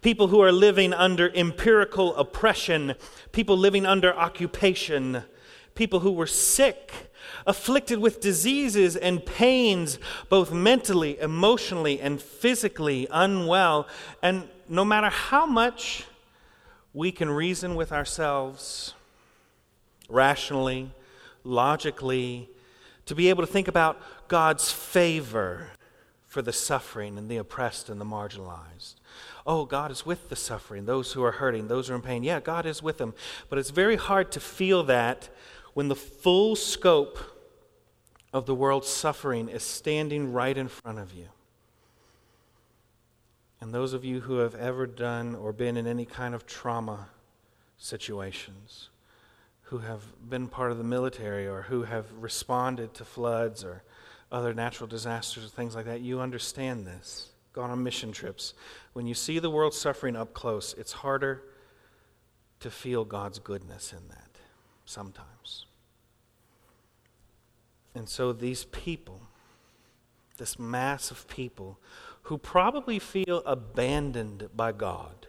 people 0.00 0.28
who 0.28 0.40
are 0.40 0.52
living 0.52 0.92
under 0.92 1.30
empirical 1.34 2.14
oppression, 2.16 2.94
people 3.32 3.56
living 3.56 3.84
under 3.84 4.14
occupation, 4.14 5.22
people 5.74 6.00
who 6.00 6.12
were 6.12 6.26
sick, 6.26 7.10
afflicted 7.46 7.98
with 7.98 8.20
diseases 8.20 8.96
and 8.96 9.24
pains, 9.24 9.98
both 10.28 10.52
mentally, 10.52 11.18
emotionally, 11.20 12.00
and 12.00 12.20
physically 12.20 13.06
unwell. 13.10 13.86
And 14.22 14.48
no 14.68 14.84
matter 14.84 15.08
how 15.08 15.46
much 15.46 16.04
we 16.92 17.10
can 17.10 17.28
reason 17.28 17.74
with 17.74 17.92
ourselves 17.92 18.94
rationally, 20.08 20.90
logically, 21.42 22.48
to 23.06 23.14
be 23.14 23.28
able 23.28 23.44
to 23.44 23.50
think 23.50 23.68
about 23.68 24.00
God's 24.28 24.70
favor 24.70 25.68
for 26.26 26.42
the 26.42 26.52
suffering 26.52 27.16
and 27.16 27.28
the 27.28 27.36
oppressed 27.36 27.88
and 27.88 28.00
the 28.00 28.04
marginalized. 28.04 28.94
Oh, 29.46 29.64
God 29.64 29.90
is 29.90 30.04
with 30.04 30.28
the 30.28 30.36
suffering, 30.36 30.86
those 30.86 31.12
who 31.12 31.22
are 31.22 31.32
hurting, 31.32 31.68
those 31.68 31.88
who 31.88 31.92
are 31.92 31.96
in 31.96 32.02
pain. 32.02 32.24
Yeah, 32.24 32.40
God 32.40 32.66
is 32.66 32.82
with 32.82 32.98
them. 32.98 33.14
But 33.48 33.58
it's 33.58 33.70
very 33.70 33.96
hard 33.96 34.32
to 34.32 34.40
feel 34.40 34.82
that 34.84 35.28
when 35.74 35.88
the 35.88 35.94
full 35.94 36.56
scope 36.56 37.18
of 38.32 38.46
the 38.46 38.54
world's 38.54 38.88
suffering 38.88 39.48
is 39.48 39.62
standing 39.62 40.32
right 40.32 40.56
in 40.56 40.66
front 40.66 40.98
of 40.98 41.12
you. 41.12 41.28
And 43.60 43.72
those 43.72 43.92
of 43.92 44.04
you 44.04 44.20
who 44.20 44.38
have 44.38 44.54
ever 44.56 44.86
done 44.86 45.34
or 45.34 45.52
been 45.52 45.76
in 45.76 45.86
any 45.86 46.04
kind 46.04 46.34
of 46.34 46.46
trauma 46.46 47.08
situations, 47.78 48.88
who 49.68 49.78
have 49.78 50.02
been 50.28 50.48
part 50.48 50.70
of 50.70 50.78
the 50.78 50.84
military 50.84 51.46
or 51.46 51.62
who 51.62 51.84
have 51.84 52.06
responded 52.12 52.92
to 52.94 53.04
floods 53.04 53.64
or 53.64 53.82
other 54.34 54.52
natural 54.52 54.88
disasters 54.88 55.44
or 55.44 55.48
things 55.48 55.76
like 55.76 55.84
that, 55.84 56.00
you 56.00 56.20
understand 56.20 56.84
this. 56.84 57.28
Gone 57.52 57.70
on 57.70 57.84
mission 57.84 58.10
trips. 58.10 58.52
When 58.92 59.06
you 59.06 59.14
see 59.14 59.38
the 59.38 59.48
world 59.48 59.72
suffering 59.72 60.16
up 60.16 60.34
close, 60.34 60.74
it's 60.76 60.90
harder 60.90 61.42
to 62.58 62.68
feel 62.68 63.04
God's 63.04 63.38
goodness 63.38 63.92
in 63.92 64.08
that 64.08 64.30
sometimes. 64.86 65.66
And 67.94 68.08
so 68.08 68.32
these 68.32 68.64
people, 68.64 69.20
this 70.36 70.58
mass 70.58 71.12
of 71.12 71.28
people 71.28 71.78
who 72.22 72.36
probably 72.36 72.98
feel 72.98 73.40
abandoned 73.46 74.48
by 74.56 74.72
God, 74.72 75.28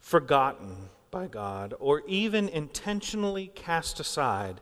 forgotten 0.00 0.88
by 1.12 1.28
God, 1.28 1.72
or 1.78 2.02
even 2.08 2.48
intentionally 2.48 3.52
cast 3.54 4.00
aside 4.00 4.60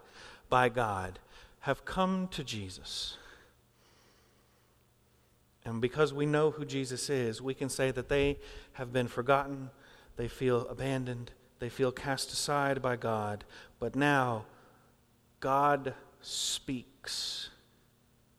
by 0.50 0.68
God, 0.68 1.20
have 1.60 1.86
come 1.86 2.28
to 2.32 2.44
Jesus. 2.44 3.16
And 5.64 5.80
because 5.80 6.12
we 6.12 6.26
know 6.26 6.50
who 6.50 6.64
Jesus 6.64 7.08
is, 7.08 7.40
we 7.40 7.54
can 7.54 7.68
say 7.68 7.90
that 7.92 8.08
they 8.08 8.38
have 8.72 8.92
been 8.92 9.08
forgotten, 9.08 9.70
they 10.16 10.28
feel 10.28 10.66
abandoned, 10.68 11.30
they 11.60 11.68
feel 11.68 11.92
cast 11.92 12.32
aside 12.32 12.82
by 12.82 12.96
God, 12.96 13.44
but 13.78 13.94
now 13.94 14.44
God 15.38 15.94
speaks 16.20 17.50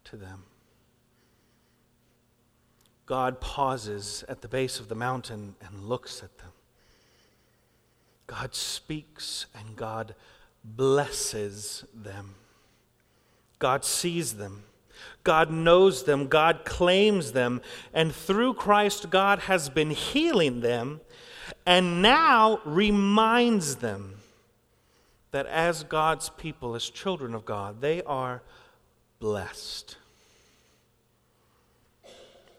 to 0.03 0.17
them. 0.17 0.43
God 3.05 3.39
pauses 3.39 4.23
at 4.27 4.41
the 4.41 4.47
base 4.47 4.79
of 4.79 4.87
the 4.87 4.95
mountain 4.95 5.55
and 5.61 5.87
looks 5.87 6.23
at 6.23 6.37
them. 6.37 6.51
God 8.27 8.55
speaks 8.55 9.45
and 9.53 9.75
God 9.75 10.15
blesses 10.63 11.83
them. 11.93 12.35
God 13.59 13.83
sees 13.85 14.35
them. 14.35 14.63
God 15.23 15.51
knows 15.51 16.03
them. 16.03 16.27
God 16.27 16.65
claims 16.65 17.31
them. 17.31 17.61
And 17.93 18.13
through 18.13 18.55
Christ, 18.55 19.09
God 19.09 19.39
has 19.39 19.69
been 19.69 19.91
healing 19.91 20.61
them 20.61 21.01
and 21.65 22.01
now 22.01 22.59
reminds 22.65 23.77
them 23.77 24.15
that 25.31 25.45
as 25.47 25.83
God's 25.83 26.29
people, 26.29 26.75
as 26.75 26.89
children 26.89 27.33
of 27.33 27.45
God, 27.45 27.81
they 27.81 28.03
are 28.03 28.43
blessed. 29.19 29.97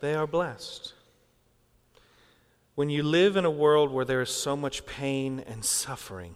They 0.01 0.15
are 0.15 0.27
blessed. 0.27 0.93
When 2.75 2.91
you 2.91 3.05
live 3.05 3.37
in 3.37 3.45
a 3.45 3.51
world 3.51 3.93
where 3.93 4.05
there 4.05 4.21
is 4.21 4.31
so 4.31 4.57
much 4.57 4.85
pain 4.85 5.45
and 5.47 5.65
suffering, 5.65 6.35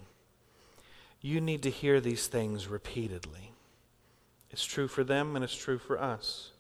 you 1.21 1.40
need 1.40 1.62
to 1.64 1.71
hear 1.71 2.00
these 2.00 2.28
things 2.28 2.69
repeatedly. 2.69 3.52
It's 4.50 4.64
true 4.64 4.88
for 4.88 5.05
them 5.05 5.37
and 5.37 5.45
it's 5.45 5.57
true 5.57 5.78
for 5.78 6.00
us. 6.00 6.50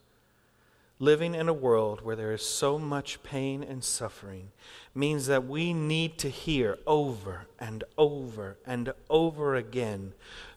Living 1.00 1.34
in 1.34 1.48
a 1.48 1.52
world 1.52 2.04
where 2.04 2.16
there 2.16 2.32
is 2.32 2.42
so 2.42 2.78
much 2.78 3.22
pain 3.22 3.62
and 3.62 3.84
suffering 3.84 4.50
means 4.94 5.26
that 5.26 5.46
we 5.46 5.72
need 5.72 6.18
to 6.18 6.28
hear 6.28 6.78
over 6.86 7.46
and 7.60 7.84
over 7.96 8.56
and 8.66 8.92
over 9.08 9.54
again 9.54 10.12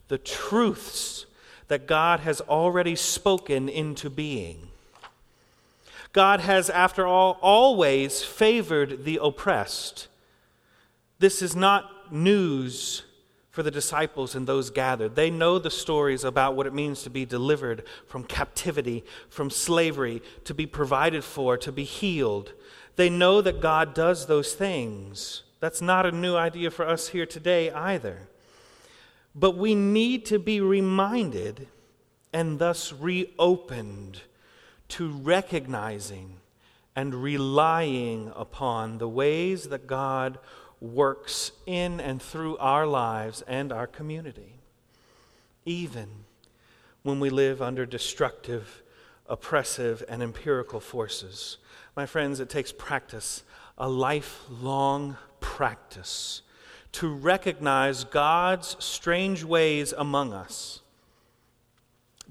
the 0.08 0.18
truths 0.18 1.28
that 1.68 1.88
God 1.88 2.22
has 2.22 2.42
already 2.42 2.96
spoken 2.96 3.70
into 3.70 4.10
being. 4.10 4.68
God 6.12 6.42
has, 6.42 6.70
after 6.70 7.08
all, 7.08 7.38
always 7.42 8.22
favored 8.24 9.06
the 9.06 9.20
oppressed. 9.22 10.08
This 11.20 11.42
is 11.42 11.56
not 11.56 12.12
news 12.12 13.04
for 13.51 13.63
the 13.63 13.72
disciples 13.72 14.34
and 14.34 14.48
those 14.48 14.70
gathered. 14.70 15.15
They 15.15 15.29
know 15.29 15.60
the 15.60 15.70
stories 15.70 16.24
about 16.24 16.55
what 16.55 16.67
it 16.67 16.74
means 16.74 17.03
to 17.03 17.10
be 17.10 17.25
delivered 17.25 17.84
from 18.08 18.24
captivity, 18.24 19.03
from 19.29 19.50
slavery, 19.50 20.22
to 20.46 20.53
be 20.53 20.65
provided 20.65 21.24
for, 21.24 21.58
to 21.58 21.72
be 21.72 21.84
healed. 21.84 22.53
They 22.96 23.10
know 23.10 23.41
that 23.41 23.62
God 23.62 23.93
does 23.93 24.25
those 24.25 24.53
things. 24.53 25.43
That's 25.60 25.81
not 25.81 26.05
a 26.05 26.12
new 26.12 26.36
idea 26.36 26.72
for 26.72 26.88
us 26.88 27.10
here 27.10 27.25
today 27.25 27.70
either. 27.72 28.29
But 29.36 29.58
we 29.58 29.75
need 29.75 30.25
to 30.27 30.39
be 30.39 30.62
reminded 30.62 31.67
and 32.34 32.58
thus 32.58 32.93
reopened 32.93 34.22
to 34.89 35.10
recognizing 35.10 36.38
and 36.96 37.15
relying 37.15 38.31
upon 38.36 38.98
the 38.98 39.08
ways 39.08 39.70
that 39.70 39.88
God 39.88 40.38
works 40.82 41.52
in 41.66 42.00
and 42.00 42.22
through 42.22 42.58
our 42.58 42.86
lives 42.88 43.44
and 43.48 43.72
our 43.72 43.88
community, 43.88 44.56
even 45.64 46.10
when 47.04 47.20
we 47.20 47.30
live 47.30 47.62
under 47.62 47.86
destructive, 47.86 48.82
oppressive, 49.28 50.04
and 50.10 50.22
empirical 50.22 50.80
forces. 50.80 51.58
My 51.96 52.06
friends, 52.06 52.40
it 52.40 52.50
takes 52.50 52.72
practice, 52.72 53.44
a 53.78 53.88
lifelong 53.88 55.18
practice, 55.40 56.42
to 56.94 57.08
recognize 57.08 58.04
God's 58.04 58.76
strange 58.84 59.44
ways 59.44 59.94
among 59.98 60.34
us 60.34 60.82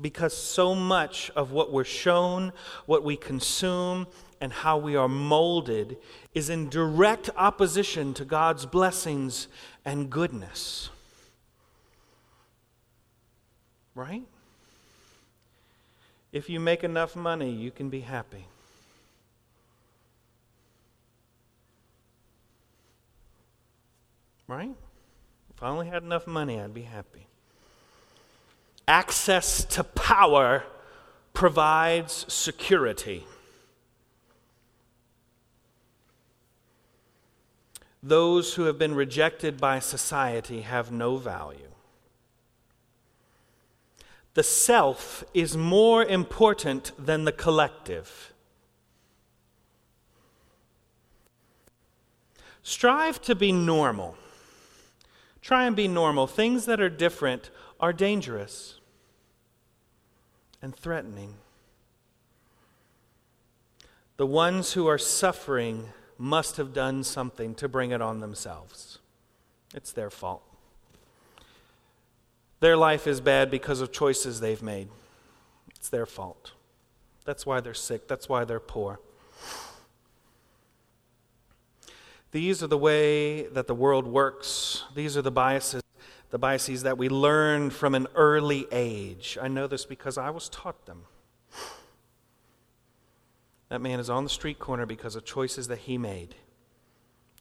because 0.00 0.36
so 0.36 0.74
much 0.74 1.30
of 1.36 1.52
what 1.52 1.72
we're 1.72 1.84
shown, 1.84 2.52
what 2.86 3.04
we 3.04 3.16
consume, 3.16 4.06
and 4.40 4.52
how 4.52 4.78
we 4.78 4.96
are 4.96 5.08
molded 5.08 5.98
is 6.34 6.48
in 6.48 6.68
direct 6.68 7.30
opposition 7.36 8.14
to 8.14 8.24
God's 8.24 8.66
blessings 8.66 9.48
and 9.84 10.10
goodness. 10.10 10.90
Right? 13.94 14.22
If 16.32 16.48
you 16.48 16.60
make 16.60 16.84
enough 16.84 17.16
money, 17.16 17.50
you 17.50 17.70
can 17.70 17.90
be 17.90 18.00
happy. 18.00 18.46
Right? 24.46 24.74
If 25.54 25.62
I 25.62 25.68
only 25.68 25.88
had 25.88 26.02
enough 26.02 26.26
money, 26.26 26.60
I'd 26.60 26.74
be 26.74 26.82
happy 26.82 27.26
access 28.90 29.64
to 29.64 29.84
power 29.84 30.64
provides 31.32 32.26
security. 32.28 33.24
Those 38.02 38.54
who 38.54 38.64
have 38.64 38.78
been 38.78 38.94
rejected 38.94 39.60
by 39.60 39.78
society 39.78 40.62
have 40.62 40.90
no 40.90 41.16
value. 41.16 41.70
the 44.34 44.42
self 44.42 45.24
is 45.34 45.56
more 45.56 46.04
important 46.04 46.92
than 46.98 47.24
the 47.24 47.32
collective. 47.32 48.32
Strive 52.62 53.20
to 53.22 53.34
be 53.34 53.50
normal. 53.50 54.16
Try 55.40 55.66
and 55.66 55.74
be 55.74 55.88
normal. 55.88 56.26
Things 56.26 56.66
that 56.66 56.80
are 56.80 56.88
different 56.88 57.50
are 57.80 57.92
dangerous 57.92 58.78
and 60.62 60.76
threatening. 60.76 61.34
The 64.16 64.26
ones 64.26 64.74
who 64.74 64.86
are 64.86 64.98
suffering 64.98 65.88
must 66.20 66.58
have 66.58 66.74
done 66.74 67.02
something 67.02 67.54
to 67.54 67.66
bring 67.66 67.92
it 67.92 68.02
on 68.02 68.20
themselves. 68.20 68.98
It's 69.74 69.90
their 69.90 70.10
fault. 70.10 70.42
Their 72.60 72.76
life 72.76 73.06
is 73.06 73.22
bad 73.22 73.50
because 73.50 73.80
of 73.80 73.90
choices 73.90 74.38
they've 74.38 74.62
made. 74.62 74.88
It's 75.74 75.88
their 75.88 76.04
fault. 76.04 76.52
That's 77.24 77.46
why 77.46 77.60
they're 77.60 77.72
sick. 77.72 78.06
That's 78.06 78.28
why 78.28 78.44
they're 78.44 78.60
poor. 78.60 79.00
These 82.32 82.62
are 82.62 82.66
the 82.66 82.78
way 82.78 83.46
that 83.46 83.66
the 83.66 83.74
world 83.74 84.06
works. 84.06 84.84
These 84.94 85.16
are 85.16 85.22
the 85.22 85.30
biases, 85.30 85.82
the 86.28 86.38
biases 86.38 86.82
that 86.82 86.98
we 86.98 87.08
learn 87.08 87.70
from 87.70 87.94
an 87.94 88.06
early 88.14 88.66
age. 88.70 89.38
I 89.40 89.48
know 89.48 89.66
this 89.66 89.86
because 89.86 90.18
I 90.18 90.28
was 90.28 90.50
taught 90.50 90.84
them. 90.84 91.04
That 93.70 93.80
man 93.80 94.00
is 94.00 94.10
on 94.10 94.24
the 94.24 94.30
street 94.30 94.58
corner 94.58 94.84
because 94.84 95.16
of 95.16 95.24
choices 95.24 95.68
that 95.68 95.78
he 95.78 95.96
made. 95.96 96.34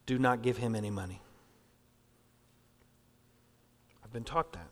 Do 0.05 0.17
not 0.17 0.41
give 0.41 0.57
him 0.57 0.75
any 0.75 0.89
money. 0.89 1.21
I've 4.03 4.13
been 4.13 4.23
taught 4.23 4.53
that. 4.53 4.69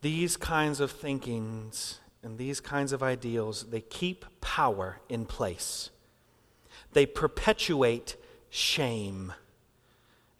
These 0.00 0.36
kinds 0.36 0.80
of 0.80 0.90
thinkings 0.90 2.00
and 2.22 2.36
these 2.36 2.60
kinds 2.60 2.92
of 2.92 3.02
ideals, 3.02 3.66
they 3.70 3.80
keep 3.80 4.24
power 4.40 5.00
in 5.08 5.24
place. 5.24 5.90
They 6.92 7.06
perpetuate 7.06 8.16
shame 8.50 9.32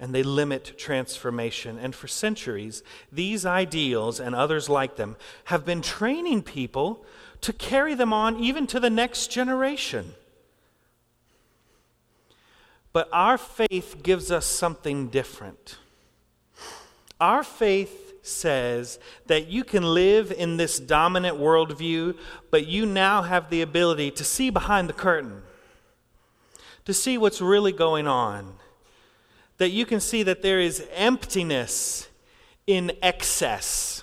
and 0.01 0.15
they 0.15 0.23
limit 0.23 0.75
transformation. 0.79 1.79
And 1.79 1.95
for 1.95 2.07
centuries, 2.07 2.83
these 3.11 3.45
ideals 3.45 4.21
and 4.21 4.35
others 4.35 4.69
like 4.69 4.97
them 4.97 5.17
have 5.45 5.65
been 5.65 5.83
training 5.83 6.43
people 6.43 7.05
to 7.41 7.53
carry 7.53 7.95
them 7.95 8.13
on 8.13 8.39
even 8.39 8.67
to 8.69 8.81
the 8.81 8.91
next 8.91 9.29
generation. 9.31 10.15
But 12.93 13.09
our 13.13 13.39
faith 13.39 14.03
gives 14.03 14.31
us 14.31 14.47
something 14.47 15.09
different. 15.09 15.79
Our 17.21 17.43
faith 17.43 18.15
says 18.23 18.99
that 19.27 19.49
you 19.49 19.65
can 19.65 19.83
live 19.83 20.31
in 20.33 20.57
this 20.57 20.79
dominant 20.79 21.37
worldview, 21.37 22.17
but 22.51 22.67
you 22.67 22.87
now 22.87 23.23
have 23.23 23.51
the 23.51 23.63
ability 23.63 24.11
to 24.13 24.25
see 24.25 24.51
behind 24.51 24.89
the 24.89 24.93
curtain, 24.95 25.43
to 26.85 26.95
see 26.95 27.19
what's 27.19 27.41
really 27.41 27.73
going 27.73 28.07
on. 28.07 28.55
That 29.59 29.71
you 29.71 29.87
can 29.87 30.01
see 30.01 30.23
that 30.23 30.43
there 30.43 30.61
is 30.61 30.87
emptiness 30.95 32.09
in 32.67 32.93
excess. 33.03 34.03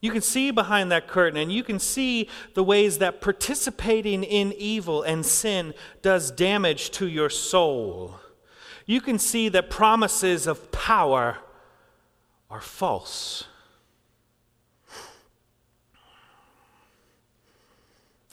You 0.00 0.12
can 0.12 0.22
see 0.22 0.50
behind 0.50 0.92
that 0.92 1.08
curtain 1.08 1.40
and 1.40 1.52
you 1.52 1.64
can 1.64 1.78
see 1.78 2.28
the 2.54 2.62
ways 2.62 2.98
that 2.98 3.20
participating 3.20 4.22
in 4.22 4.52
evil 4.52 5.02
and 5.02 5.26
sin 5.26 5.74
does 6.02 6.30
damage 6.30 6.90
to 6.92 7.08
your 7.08 7.28
soul 7.30 8.20
you 8.88 9.02
can 9.02 9.18
see 9.18 9.50
that 9.50 9.68
promises 9.68 10.46
of 10.46 10.72
power 10.72 11.36
are 12.48 12.60
false. 12.62 13.44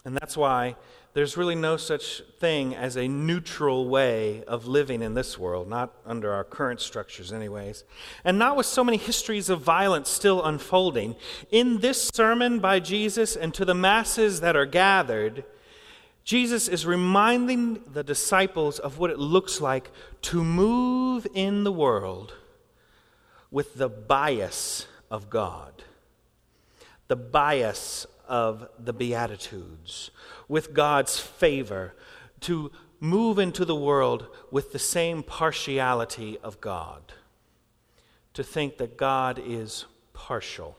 And 0.05 0.15
that's 0.15 0.37
why 0.37 0.77
there's 1.15 1.37
really 1.37 1.55
no 1.55 1.77
such 1.77 2.21
thing 2.39 2.75
as 2.75 2.97
a 2.97 3.07
neutral 3.07 3.87
way 3.87 4.43
of 4.43 4.67
living 4.67 5.01
in 5.01 5.13
this 5.13 5.39
world, 5.39 5.69
not 5.69 5.93
under 6.05 6.33
our 6.33 6.43
current 6.43 6.81
structures, 6.81 7.31
anyways. 7.31 7.85
And 8.25 8.37
not 8.37 8.57
with 8.57 8.65
so 8.65 8.83
many 8.83 8.97
histories 8.97 9.49
of 9.49 9.61
violence 9.61 10.09
still 10.09 10.43
unfolding. 10.43 11.15
In 11.51 11.79
this 11.79 12.11
sermon 12.13 12.59
by 12.59 12.81
Jesus 12.81 13.37
and 13.37 13.53
to 13.53 13.63
the 13.63 13.73
masses 13.73 14.41
that 14.41 14.57
are 14.57 14.65
gathered, 14.65 15.45
Jesus 16.25 16.67
is 16.67 16.85
reminding 16.85 17.81
the 17.93 18.03
disciples 18.03 18.77
of 18.77 18.99
what 18.99 19.09
it 19.09 19.17
looks 19.17 19.61
like 19.61 19.91
to 20.23 20.43
move 20.43 21.25
in 21.33 21.63
the 21.63 21.71
world 21.71 22.33
with 23.49 23.75
the 23.75 23.87
bias 23.87 24.85
of 25.09 25.29
God, 25.29 25.81
the 27.07 27.15
bias 27.15 28.05
of 28.27 28.67
the 28.79 28.93
Beatitudes, 28.93 30.11
with 30.47 30.73
God's 30.73 31.19
favor, 31.19 31.93
to 32.41 32.71
move 32.99 33.39
into 33.39 33.65
the 33.65 33.75
world 33.75 34.27
with 34.51 34.71
the 34.71 34.79
same 34.79 35.23
partiality 35.23 36.37
of 36.43 36.61
God, 36.61 37.13
to 38.33 38.43
think 38.43 38.77
that 38.77 38.97
God 38.97 39.41
is 39.43 39.85
partial. 40.13 40.77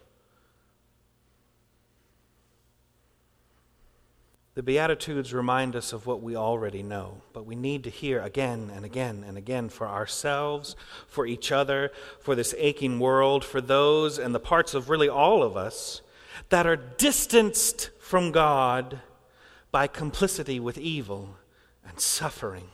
The 4.54 4.62
Beatitudes 4.62 5.34
remind 5.34 5.76
us 5.76 5.92
of 5.92 6.06
what 6.06 6.22
we 6.22 6.34
already 6.34 6.82
know, 6.82 7.20
but 7.34 7.44
we 7.44 7.54
need 7.54 7.84
to 7.84 7.90
hear 7.90 8.22
again 8.22 8.70
and 8.74 8.86
again 8.86 9.22
and 9.26 9.36
again 9.36 9.68
for 9.68 9.86
ourselves, 9.86 10.76
for 11.06 11.26
each 11.26 11.52
other, 11.52 11.92
for 12.20 12.34
this 12.34 12.54
aching 12.56 12.98
world, 12.98 13.44
for 13.44 13.60
those 13.60 14.18
and 14.18 14.34
the 14.34 14.40
parts 14.40 14.72
of 14.72 14.88
really 14.88 15.10
all 15.10 15.42
of 15.42 15.58
us 15.58 16.00
that 16.48 16.66
are 16.66 16.76
distanced 16.76 17.90
from 18.00 18.32
God 18.32 19.00
by 19.70 19.86
complicity 19.86 20.60
with 20.60 20.78
evil 20.78 21.36
and 21.86 22.00
suffering. 22.00 22.68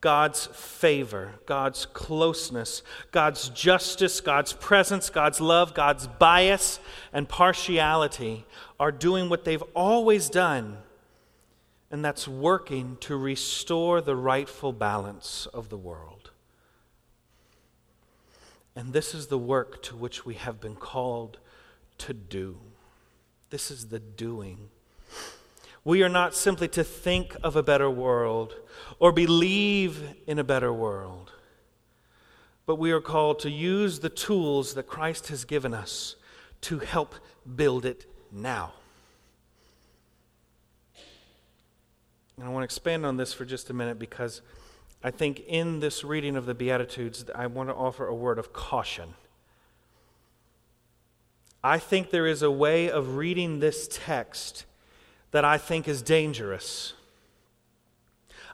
God's 0.00 0.48
favor, 0.48 1.36
God's 1.46 1.86
closeness, 1.86 2.82
God's 3.10 3.48
justice, 3.48 4.20
God's 4.20 4.52
presence, 4.52 5.08
God's 5.08 5.40
love, 5.40 5.72
God's 5.72 6.06
bias 6.06 6.78
and 7.10 7.26
partiality 7.26 8.44
are 8.78 8.92
doing 8.92 9.30
what 9.30 9.46
they've 9.46 9.62
always 9.74 10.28
done, 10.28 10.76
and 11.90 12.04
that's 12.04 12.28
working 12.28 12.98
to 13.00 13.16
restore 13.16 14.02
the 14.02 14.14
rightful 14.14 14.74
balance 14.74 15.46
of 15.54 15.70
the 15.70 15.78
world. 15.78 16.32
And 18.76 18.92
this 18.92 19.14
is 19.14 19.28
the 19.28 19.38
work 19.38 19.82
to 19.84 19.96
which 19.96 20.26
we 20.26 20.34
have 20.34 20.60
been 20.60 20.76
called 20.76 21.38
to 21.98 22.14
do. 22.14 22.58
This 23.50 23.70
is 23.70 23.88
the 23.88 24.00
doing. 24.00 24.68
We 25.84 26.02
are 26.02 26.08
not 26.08 26.34
simply 26.34 26.68
to 26.68 26.82
think 26.82 27.36
of 27.42 27.56
a 27.56 27.62
better 27.62 27.90
world 27.90 28.54
or 28.98 29.12
believe 29.12 30.02
in 30.26 30.38
a 30.38 30.44
better 30.44 30.72
world, 30.72 31.32
but 32.66 32.76
we 32.76 32.90
are 32.90 33.00
called 33.00 33.38
to 33.40 33.50
use 33.50 34.00
the 34.00 34.08
tools 34.08 34.74
that 34.74 34.86
Christ 34.86 35.28
has 35.28 35.44
given 35.44 35.74
us 35.74 36.16
to 36.62 36.78
help 36.78 37.14
build 37.54 37.84
it 37.84 38.06
now. 38.32 38.72
And 42.36 42.46
I 42.46 42.48
want 42.48 42.62
to 42.62 42.64
expand 42.64 43.04
on 43.06 43.16
this 43.16 43.32
for 43.32 43.44
just 43.44 43.70
a 43.70 43.74
minute 43.74 43.98
because 43.98 44.40
I 45.02 45.10
think 45.10 45.40
in 45.46 45.80
this 45.80 46.02
reading 46.02 46.34
of 46.34 46.46
the 46.46 46.54
Beatitudes, 46.54 47.24
I 47.34 47.46
want 47.46 47.68
to 47.68 47.74
offer 47.74 48.06
a 48.06 48.14
word 48.14 48.38
of 48.38 48.52
caution. 48.52 49.14
I 51.64 51.78
think 51.78 52.10
there 52.10 52.26
is 52.26 52.42
a 52.42 52.50
way 52.50 52.90
of 52.90 53.16
reading 53.16 53.58
this 53.58 53.88
text 53.90 54.66
that 55.30 55.46
I 55.46 55.56
think 55.56 55.88
is 55.88 56.02
dangerous. 56.02 56.92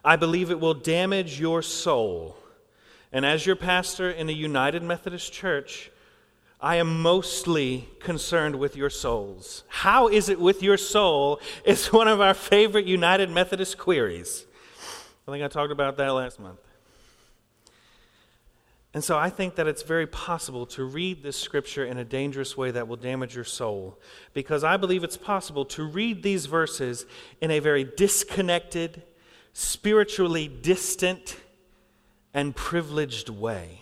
I 0.03 0.15
believe 0.15 0.49
it 0.49 0.61
will 0.61 0.73
damage 0.73 1.37
your 1.37 1.61
soul. 1.61 2.37
And 3.11 3.25
as 3.25 3.45
your 3.45 3.57
pastor 3.57 4.09
in 4.09 4.29
a 4.29 4.31
United 4.31 4.81
Methodist 4.81 5.33
Church, 5.33 5.91
I 6.61 6.77
am 6.77 7.01
mostly 7.01 7.89
concerned 7.99 8.55
with 8.55 8.77
your 8.77 8.89
souls. 8.89 9.65
How 9.67 10.07
is 10.07 10.29
it 10.29 10.39
with 10.39 10.63
your 10.63 10.77
soul 10.77 11.41
is 11.65 11.87
one 11.91 12.07
of 12.07 12.21
our 12.21 12.33
favorite 12.33 12.85
United 12.85 13.29
Methodist 13.29 13.77
queries. 13.77 14.45
I 15.27 15.31
think 15.31 15.43
I 15.43 15.49
talked 15.49 15.73
about 15.73 15.97
that 15.97 16.11
last 16.11 16.39
month. 16.39 16.59
And 18.93 19.03
so 19.03 19.17
I 19.17 19.29
think 19.29 19.55
that 19.55 19.67
it's 19.67 19.83
very 19.83 20.05
possible 20.05 20.65
to 20.67 20.83
read 20.83 21.23
this 21.23 21.37
scripture 21.37 21.85
in 21.85 21.97
a 21.97 22.03
dangerous 22.03 22.57
way 22.57 22.71
that 22.71 22.89
will 22.89 22.97
damage 22.97 23.35
your 23.35 23.45
soul. 23.45 23.97
Because 24.33 24.65
I 24.65 24.75
believe 24.75 25.03
it's 25.03 25.17
possible 25.17 25.63
to 25.65 25.83
read 25.83 26.23
these 26.23 26.45
verses 26.45 27.05
in 27.39 27.51
a 27.51 27.59
very 27.59 27.85
disconnected, 27.85 29.03
spiritually 29.53 30.49
distant, 30.49 31.37
and 32.33 32.53
privileged 32.53 33.29
way. 33.29 33.81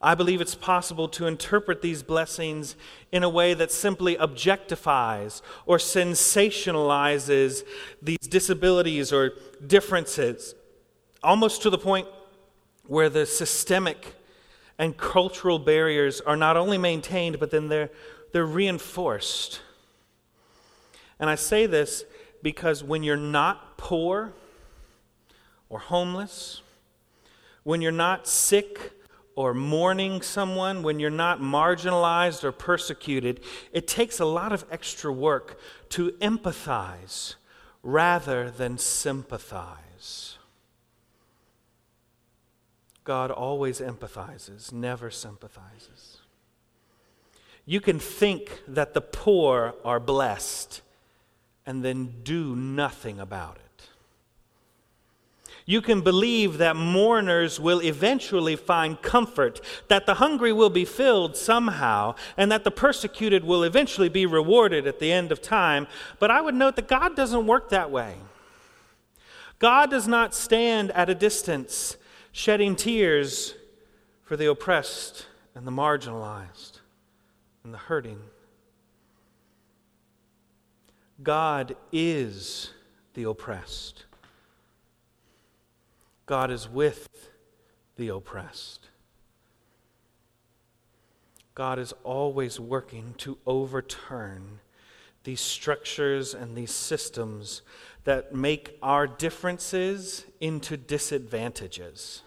I 0.00 0.14
believe 0.14 0.40
it's 0.40 0.56
possible 0.56 1.08
to 1.10 1.26
interpret 1.26 1.80
these 1.80 2.02
blessings 2.02 2.74
in 3.12 3.22
a 3.22 3.28
way 3.28 3.54
that 3.54 3.70
simply 3.70 4.16
objectifies 4.16 5.42
or 5.64 5.76
sensationalizes 5.76 7.62
these 8.00 8.18
disabilities 8.18 9.12
or 9.12 9.32
differences, 9.64 10.54
almost 11.22 11.62
to 11.62 11.70
the 11.70 11.78
point 11.78 12.08
where 12.86 13.08
the 13.08 13.26
systemic 13.26 14.14
and 14.78 14.96
cultural 14.96 15.58
barriers 15.58 16.20
are 16.20 16.36
not 16.36 16.56
only 16.56 16.78
maintained, 16.78 17.38
but 17.38 17.50
then 17.50 17.68
they're, 17.68 17.90
they're 18.32 18.46
reinforced. 18.46 19.60
And 21.20 21.30
I 21.30 21.36
say 21.36 21.66
this 21.66 22.04
because 22.42 22.82
when 22.82 23.02
you're 23.02 23.16
not 23.16 23.78
poor 23.78 24.32
or 25.68 25.78
homeless, 25.78 26.62
when 27.62 27.80
you're 27.80 27.92
not 27.92 28.26
sick 28.26 28.92
or 29.34 29.54
mourning 29.54 30.20
someone, 30.20 30.82
when 30.82 30.98
you're 30.98 31.10
not 31.10 31.40
marginalized 31.40 32.44
or 32.44 32.52
persecuted, 32.52 33.40
it 33.72 33.86
takes 33.86 34.20
a 34.20 34.24
lot 34.24 34.52
of 34.52 34.64
extra 34.70 35.12
work 35.12 35.58
to 35.90 36.10
empathize 36.20 37.36
rather 37.82 38.50
than 38.50 38.76
sympathize. 38.78 40.31
God 43.04 43.30
always 43.30 43.80
empathizes, 43.80 44.72
never 44.72 45.10
sympathizes. 45.10 46.18
You 47.64 47.80
can 47.80 47.98
think 47.98 48.62
that 48.68 48.94
the 48.94 49.00
poor 49.00 49.74
are 49.84 50.00
blessed 50.00 50.82
and 51.64 51.84
then 51.84 52.14
do 52.22 52.56
nothing 52.56 53.20
about 53.20 53.56
it. 53.56 53.62
You 55.64 55.80
can 55.80 56.00
believe 56.00 56.58
that 56.58 56.74
mourners 56.74 57.60
will 57.60 57.80
eventually 57.82 58.56
find 58.56 59.00
comfort, 59.00 59.60
that 59.86 60.06
the 60.06 60.14
hungry 60.14 60.52
will 60.52 60.70
be 60.70 60.84
filled 60.84 61.36
somehow, 61.36 62.16
and 62.36 62.50
that 62.50 62.64
the 62.64 62.72
persecuted 62.72 63.44
will 63.44 63.62
eventually 63.62 64.08
be 64.08 64.26
rewarded 64.26 64.88
at 64.88 64.98
the 64.98 65.12
end 65.12 65.30
of 65.30 65.40
time. 65.40 65.86
But 66.18 66.32
I 66.32 66.40
would 66.40 66.56
note 66.56 66.74
that 66.76 66.88
God 66.88 67.14
doesn't 67.14 67.46
work 67.46 67.70
that 67.70 67.92
way. 67.92 68.16
God 69.60 69.88
does 69.88 70.08
not 70.08 70.34
stand 70.34 70.90
at 70.90 71.08
a 71.08 71.14
distance 71.14 71.96
shedding 72.32 72.74
tears 72.74 73.54
for 74.22 74.36
the 74.36 74.50
oppressed 74.50 75.26
and 75.54 75.66
the 75.66 75.70
marginalized 75.70 76.80
and 77.62 77.72
the 77.72 77.78
hurting. 77.78 78.18
God 81.22 81.76
is 81.92 82.70
the 83.14 83.24
oppressed. 83.24 84.06
God 86.26 86.50
is 86.50 86.68
with 86.68 87.08
the 87.96 88.08
oppressed. 88.08 88.88
God 91.54 91.78
is 91.78 91.92
always 92.02 92.58
working 92.58 93.14
to 93.18 93.36
overturn 93.46 94.60
these 95.24 95.40
structures 95.40 96.34
and 96.34 96.56
these 96.56 96.72
systems 96.72 97.62
that 98.04 98.34
make 98.34 98.78
our 98.82 99.06
differences 99.06 100.24
into 100.40 100.76
disadvantages. 100.76 102.22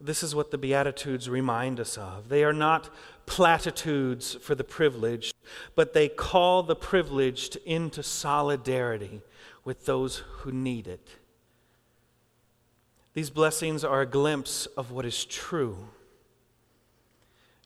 This 0.00 0.22
is 0.22 0.34
what 0.34 0.50
the 0.50 0.58
Beatitudes 0.58 1.30
remind 1.30 1.80
us 1.80 1.96
of. 1.96 2.28
They 2.28 2.44
are 2.44 2.52
not 2.52 2.90
platitudes 3.26 4.34
for 4.34 4.54
the 4.54 4.64
privileged, 4.64 5.34
but 5.74 5.94
they 5.94 6.08
call 6.08 6.62
the 6.62 6.76
privileged 6.76 7.56
into 7.64 8.02
solidarity 8.02 9.22
with 9.64 9.86
those 9.86 10.18
who 10.18 10.52
need 10.52 10.86
it. 10.86 11.08
These 13.14 13.30
blessings 13.30 13.84
are 13.84 14.02
a 14.02 14.06
glimpse 14.06 14.66
of 14.76 14.90
what 14.90 15.06
is 15.06 15.24
true. 15.24 15.88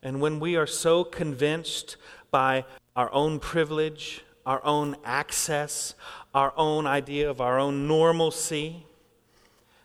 And 0.02 0.20
when 0.20 0.38
we 0.38 0.56
are 0.56 0.66
so 0.66 1.02
convinced 1.04 1.96
by 2.30 2.66
our 2.94 3.12
own 3.12 3.40
privilege, 3.40 4.22
our 4.48 4.64
own 4.64 4.96
access, 5.04 5.94
our 6.34 6.54
own 6.56 6.86
idea 6.86 7.28
of 7.28 7.38
our 7.38 7.58
own 7.58 7.86
normalcy, 7.86 8.86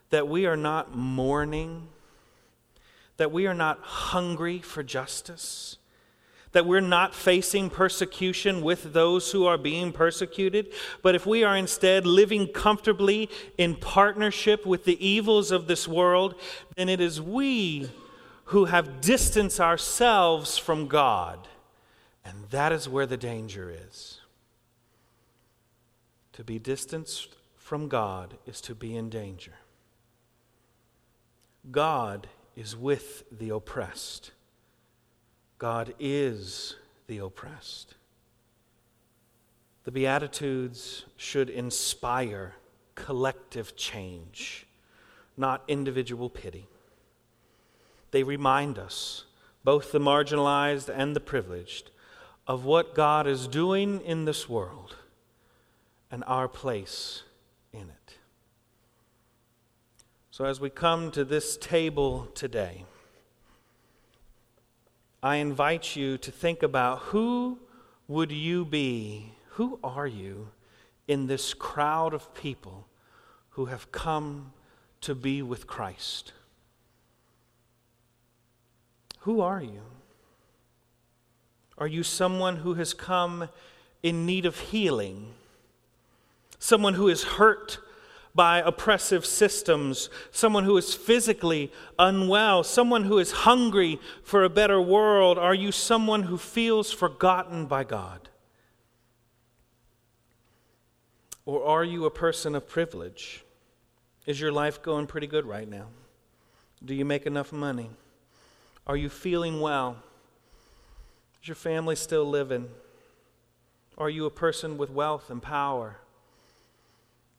that 0.09 0.25
we 0.25 0.45
are 0.45 0.55
not 0.55 0.95
mourning, 0.95 1.85
that 3.17 3.29
we 3.29 3.45
are 3.45 3.53
not 3.53 3.77
hungry 3.81 4.59
for 4.59 4.81
justice, 4.81 5.75
that 6.53 6.65
we're 6.65 6.79
not 6.79 7.13
facing 7.13 7.69
persecution 7.69 8.61
with 8.61 8.93
those 8.93 9.33
who 9.33 9.45
are 9.45 9.57
being 9.57 9.91
persecuted, 9.91 10.71
but 11.01 11.13
if 11.13 11.25
we 11.25 11.43
are 11.43 11.57
instead 11.57 12.07
living 12.07 12.47
comfortably 12.47 13.29
in 13.57 13.75
partnership 13.75 14.65
with 14.65 14.85
the 14.85 15.05
evils 15.05 15.51
of 15.51 15.67
this 15.67 15.89
world, 15.89 16.35
then 16.77 16.87
it 16.87 17.01
is 17.01 17.19
we 17.19 17.91
who 18.45 18.63
have 18.63 19.01
distanced 19.01 19.59
ourselves 19.59 20.57
from 20.57 20.87
God. 20.87 21.49
And 22.23 22.45
that 22.51 22.71
is 22.71 22.87
where 22.87 23.05
the 23.05 23.17
danger 23.17 23.69
is. 23.69 24.21
To 26.33 26.43
be 26.43 26.57
distanced 26.57 27.35
from 27.55 27.87
God 27.87 28.35
is 28.45 28.59
to 28.61 28.75
be 28.75 28.95
in 28.95 29.09
danger. 29.09 29.53
God 31.71 32.27
is 32.55 32.75
with 32.75 33.23
the 33.31 33.49
oppressed. 33.49 34.31
God 35.59 35.93
is 35.99 36.75
the 37.07 37.19
oppressed. 37.19 37.95
The 39.83 39.91
Beatitudes 39.91 41.05
should 41.17 41.49
inspire 41.49 42.55
collective 42.95 43.75
change, 43.75 44.65
not 45.37 45.63
individual 45.67 46.29
pity. 46.29 46.67
They 48.11 48.23
remind 48.23 48.77
us, 48.77 49.25
both 49.63 49.91
the 49.91 49.99
marginalized 49.99 50.89
and 50.89 51.15
the 51.15 51.19
privileged, 51.19 51.91
of 52.47 52.65
what 52.65 52.95
God 52.95 53.27
is 53.27 53.47
doing 53.47 54.01
in 54.01 54.25
this 54.25 54.49
world 54.49 54.95
and 56.13 56.23
our 56.27 56.47
place 56.47 57.23
in 57.73 57.89
it. 57.89 58.13
So, 60.29 60.45
as 60.45 60.59
we 60.61 60.69
come 60.69 61.09
to 61.09 61.25
this 61.25 61.57
table 61.57 62.27
today, 62.35 62.85
I 65.23 65.37
invite 65.37 65.95
you 65.95 66.19
to 66.19 66.29
think 66.29 66.61
about 66.61 66.99
who 66.99 67.57
would 68.07 68.31
you 68.31 68.63
be? 68.63 69.33
Who 69.53 69.79
are 69.83 70.05
you 70.05 70.49
in 71.07 71.25
this 71.25 71.55
crowd 71.55 72.13
of 72.13 72.31
people 72.35 72.85
who 73.49 73.65
have 73.65 73.91
come 73.91 74.53
to 75.01 75.15
be 75.15 75.41
with 75.41 75.65
Christ? 75.65 76.31
Who 79.21 79.41
are 79.41 79.63
you? 79.63 79.81
Are 81.79 81.87
you 81.87 82.03
someone 82.03 82.57
who 82.57 82.75
has 82.75 82.93
come 82.93 83.49
in 84.03 84.27
need 84.27 84.45
of 84.45 84.59
healing? 84.59 85.33
Someone 86.63 86.93
who 86.93 87.09
is 87.09 87.23
hurt 87.23 87.77
by 88.33 88.59
oppressive 88.59 89.25
systems, 89.25 90.09
someone 90.31 90.63
who 90.63 90.77
is 90.77 90.93
physically 90.93 91.73
unwell, 91.99 92.63
someone 92.63 93.03
who 93.03 93.19
is 93.19 93.33
hungry 93.33 93.99
for 94.23 94.45
a 94.45 94.49
better 94.49 94.81
world? 94.81 95.37
Are 95.37 95.53
you 95.53 95.73
someone 95.73 96.23
who 96.23 96.37
feels 96.37 96.89
forgotten 96.89 97.65
by 97.65 97.83
God? 97.83 98.29
Or 101.45 101.65
are 101.65 101.83
you 101.83 102.05
a 102.05 102.09
person 102.09 102.55
of 102.55 102.65
privilege? 102.65 103.43
Is 104.25 104.39
your 104.39 104.53
life 104.53 104.81
going 104.81 105.05
pretty 105.05 105.27
good 105.27 105.45
right 105.45 105.67
now? 105.69 105.87
Do 106.85 106.95
you 106.95 107.03
make 107.03 107.25
enough 107.25 107.51
money? 107.51 107.89
Are 108.87 108.95
you 108.95 109.09
feeling 109.09 109.59
well? 109.59 109.97
Is 111.41 111.49
your 111.49 111.55
family 111.55 111.97
still 111.97 112.23
living? 112.23 112.69
Are 113.97 114.09
you 114.09 114.25
a 114.25 114.31
person 114.31 114.77
with 114.77 114.89
wealth 114.89 115.29
and 115.29 115.41
power? 115.41 115.97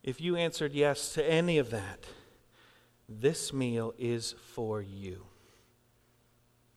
If 0.04 0.20
you 0.20 0.36
answered 0.36 0.74
yes 0.74 1.14
to 1.14 1.28
any 1.28 1.56
of 1.56 1.70
that, 1.70 2.04
this 3.08 3.54
meal 3.54 3.94
is 3.98 4.34
for 4.52 4.82
you. 4.82 5.24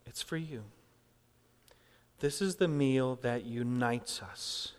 It's 0.05 0.21
for 0.21 0.37
you. 0.37 0.63
This 2.19 2.41
is 2.41 2.55
the 2.55 2.69
meal 2.69 3.19
that 3.21 3.43
unites 3.43 4.21
us. 4.21 4.71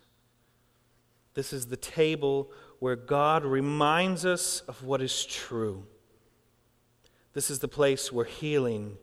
This 1.35 1.53
is 1.53 1.67
the 1.67 1.77
table 1.77 2.51
where 2.79 2.97
God 2.97 3.45
reminds 3.45 4.25
us 4.25 4.61
of 4.63 4.83
what 4.83 5.03
is 5.03 5.27
true. 5.27 5.85
This 7.35 7.51
is 7.51 7.59
the 7.59 7.69
place 7.69 8.11
where 8.11 8.25
healing, 8.25 8.97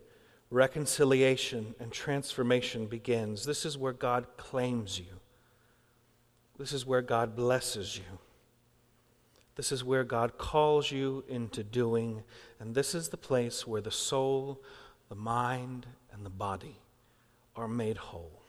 reconciliation, 0.49 1.75
and 1.79 1.91
transformation 1.91 2.87
begins. 2.87 3.45
This 3.45 3.63
is 3.63 3.77
where 3.77 3.93
God 3.93 4.25
claims 4.37 4.99
you. 4.99 5.19
This 6.57 6.73
is 6.73 6.83
where 6.83 7.03
God 7.03 7.35
blesses 7.35 7.95
you. 7.95 8.19
This 9.55 9.71
is 9.71 9.83
where 9.83 10.03
God 10.03 10.37
calls 10.37 10.91
you 10.91 11.23
into 11.27 11.63
doing, 11.63 12.23
and 12.59 12.75
this 12.75 12.93
is 12.93 13.09
the 13.09 13.17
place 13.17 13.65
where 13.65 13.81
the 13.81 13.91
soul, 13.91 14.61
the 15.09 15.15
mind, 15.15 15.87
and 16.11 16.25
the 16.25 16.29
body 16.29 16.77
are 17.55 17.67
made 17.67 17.97
whole. 17.97 18.44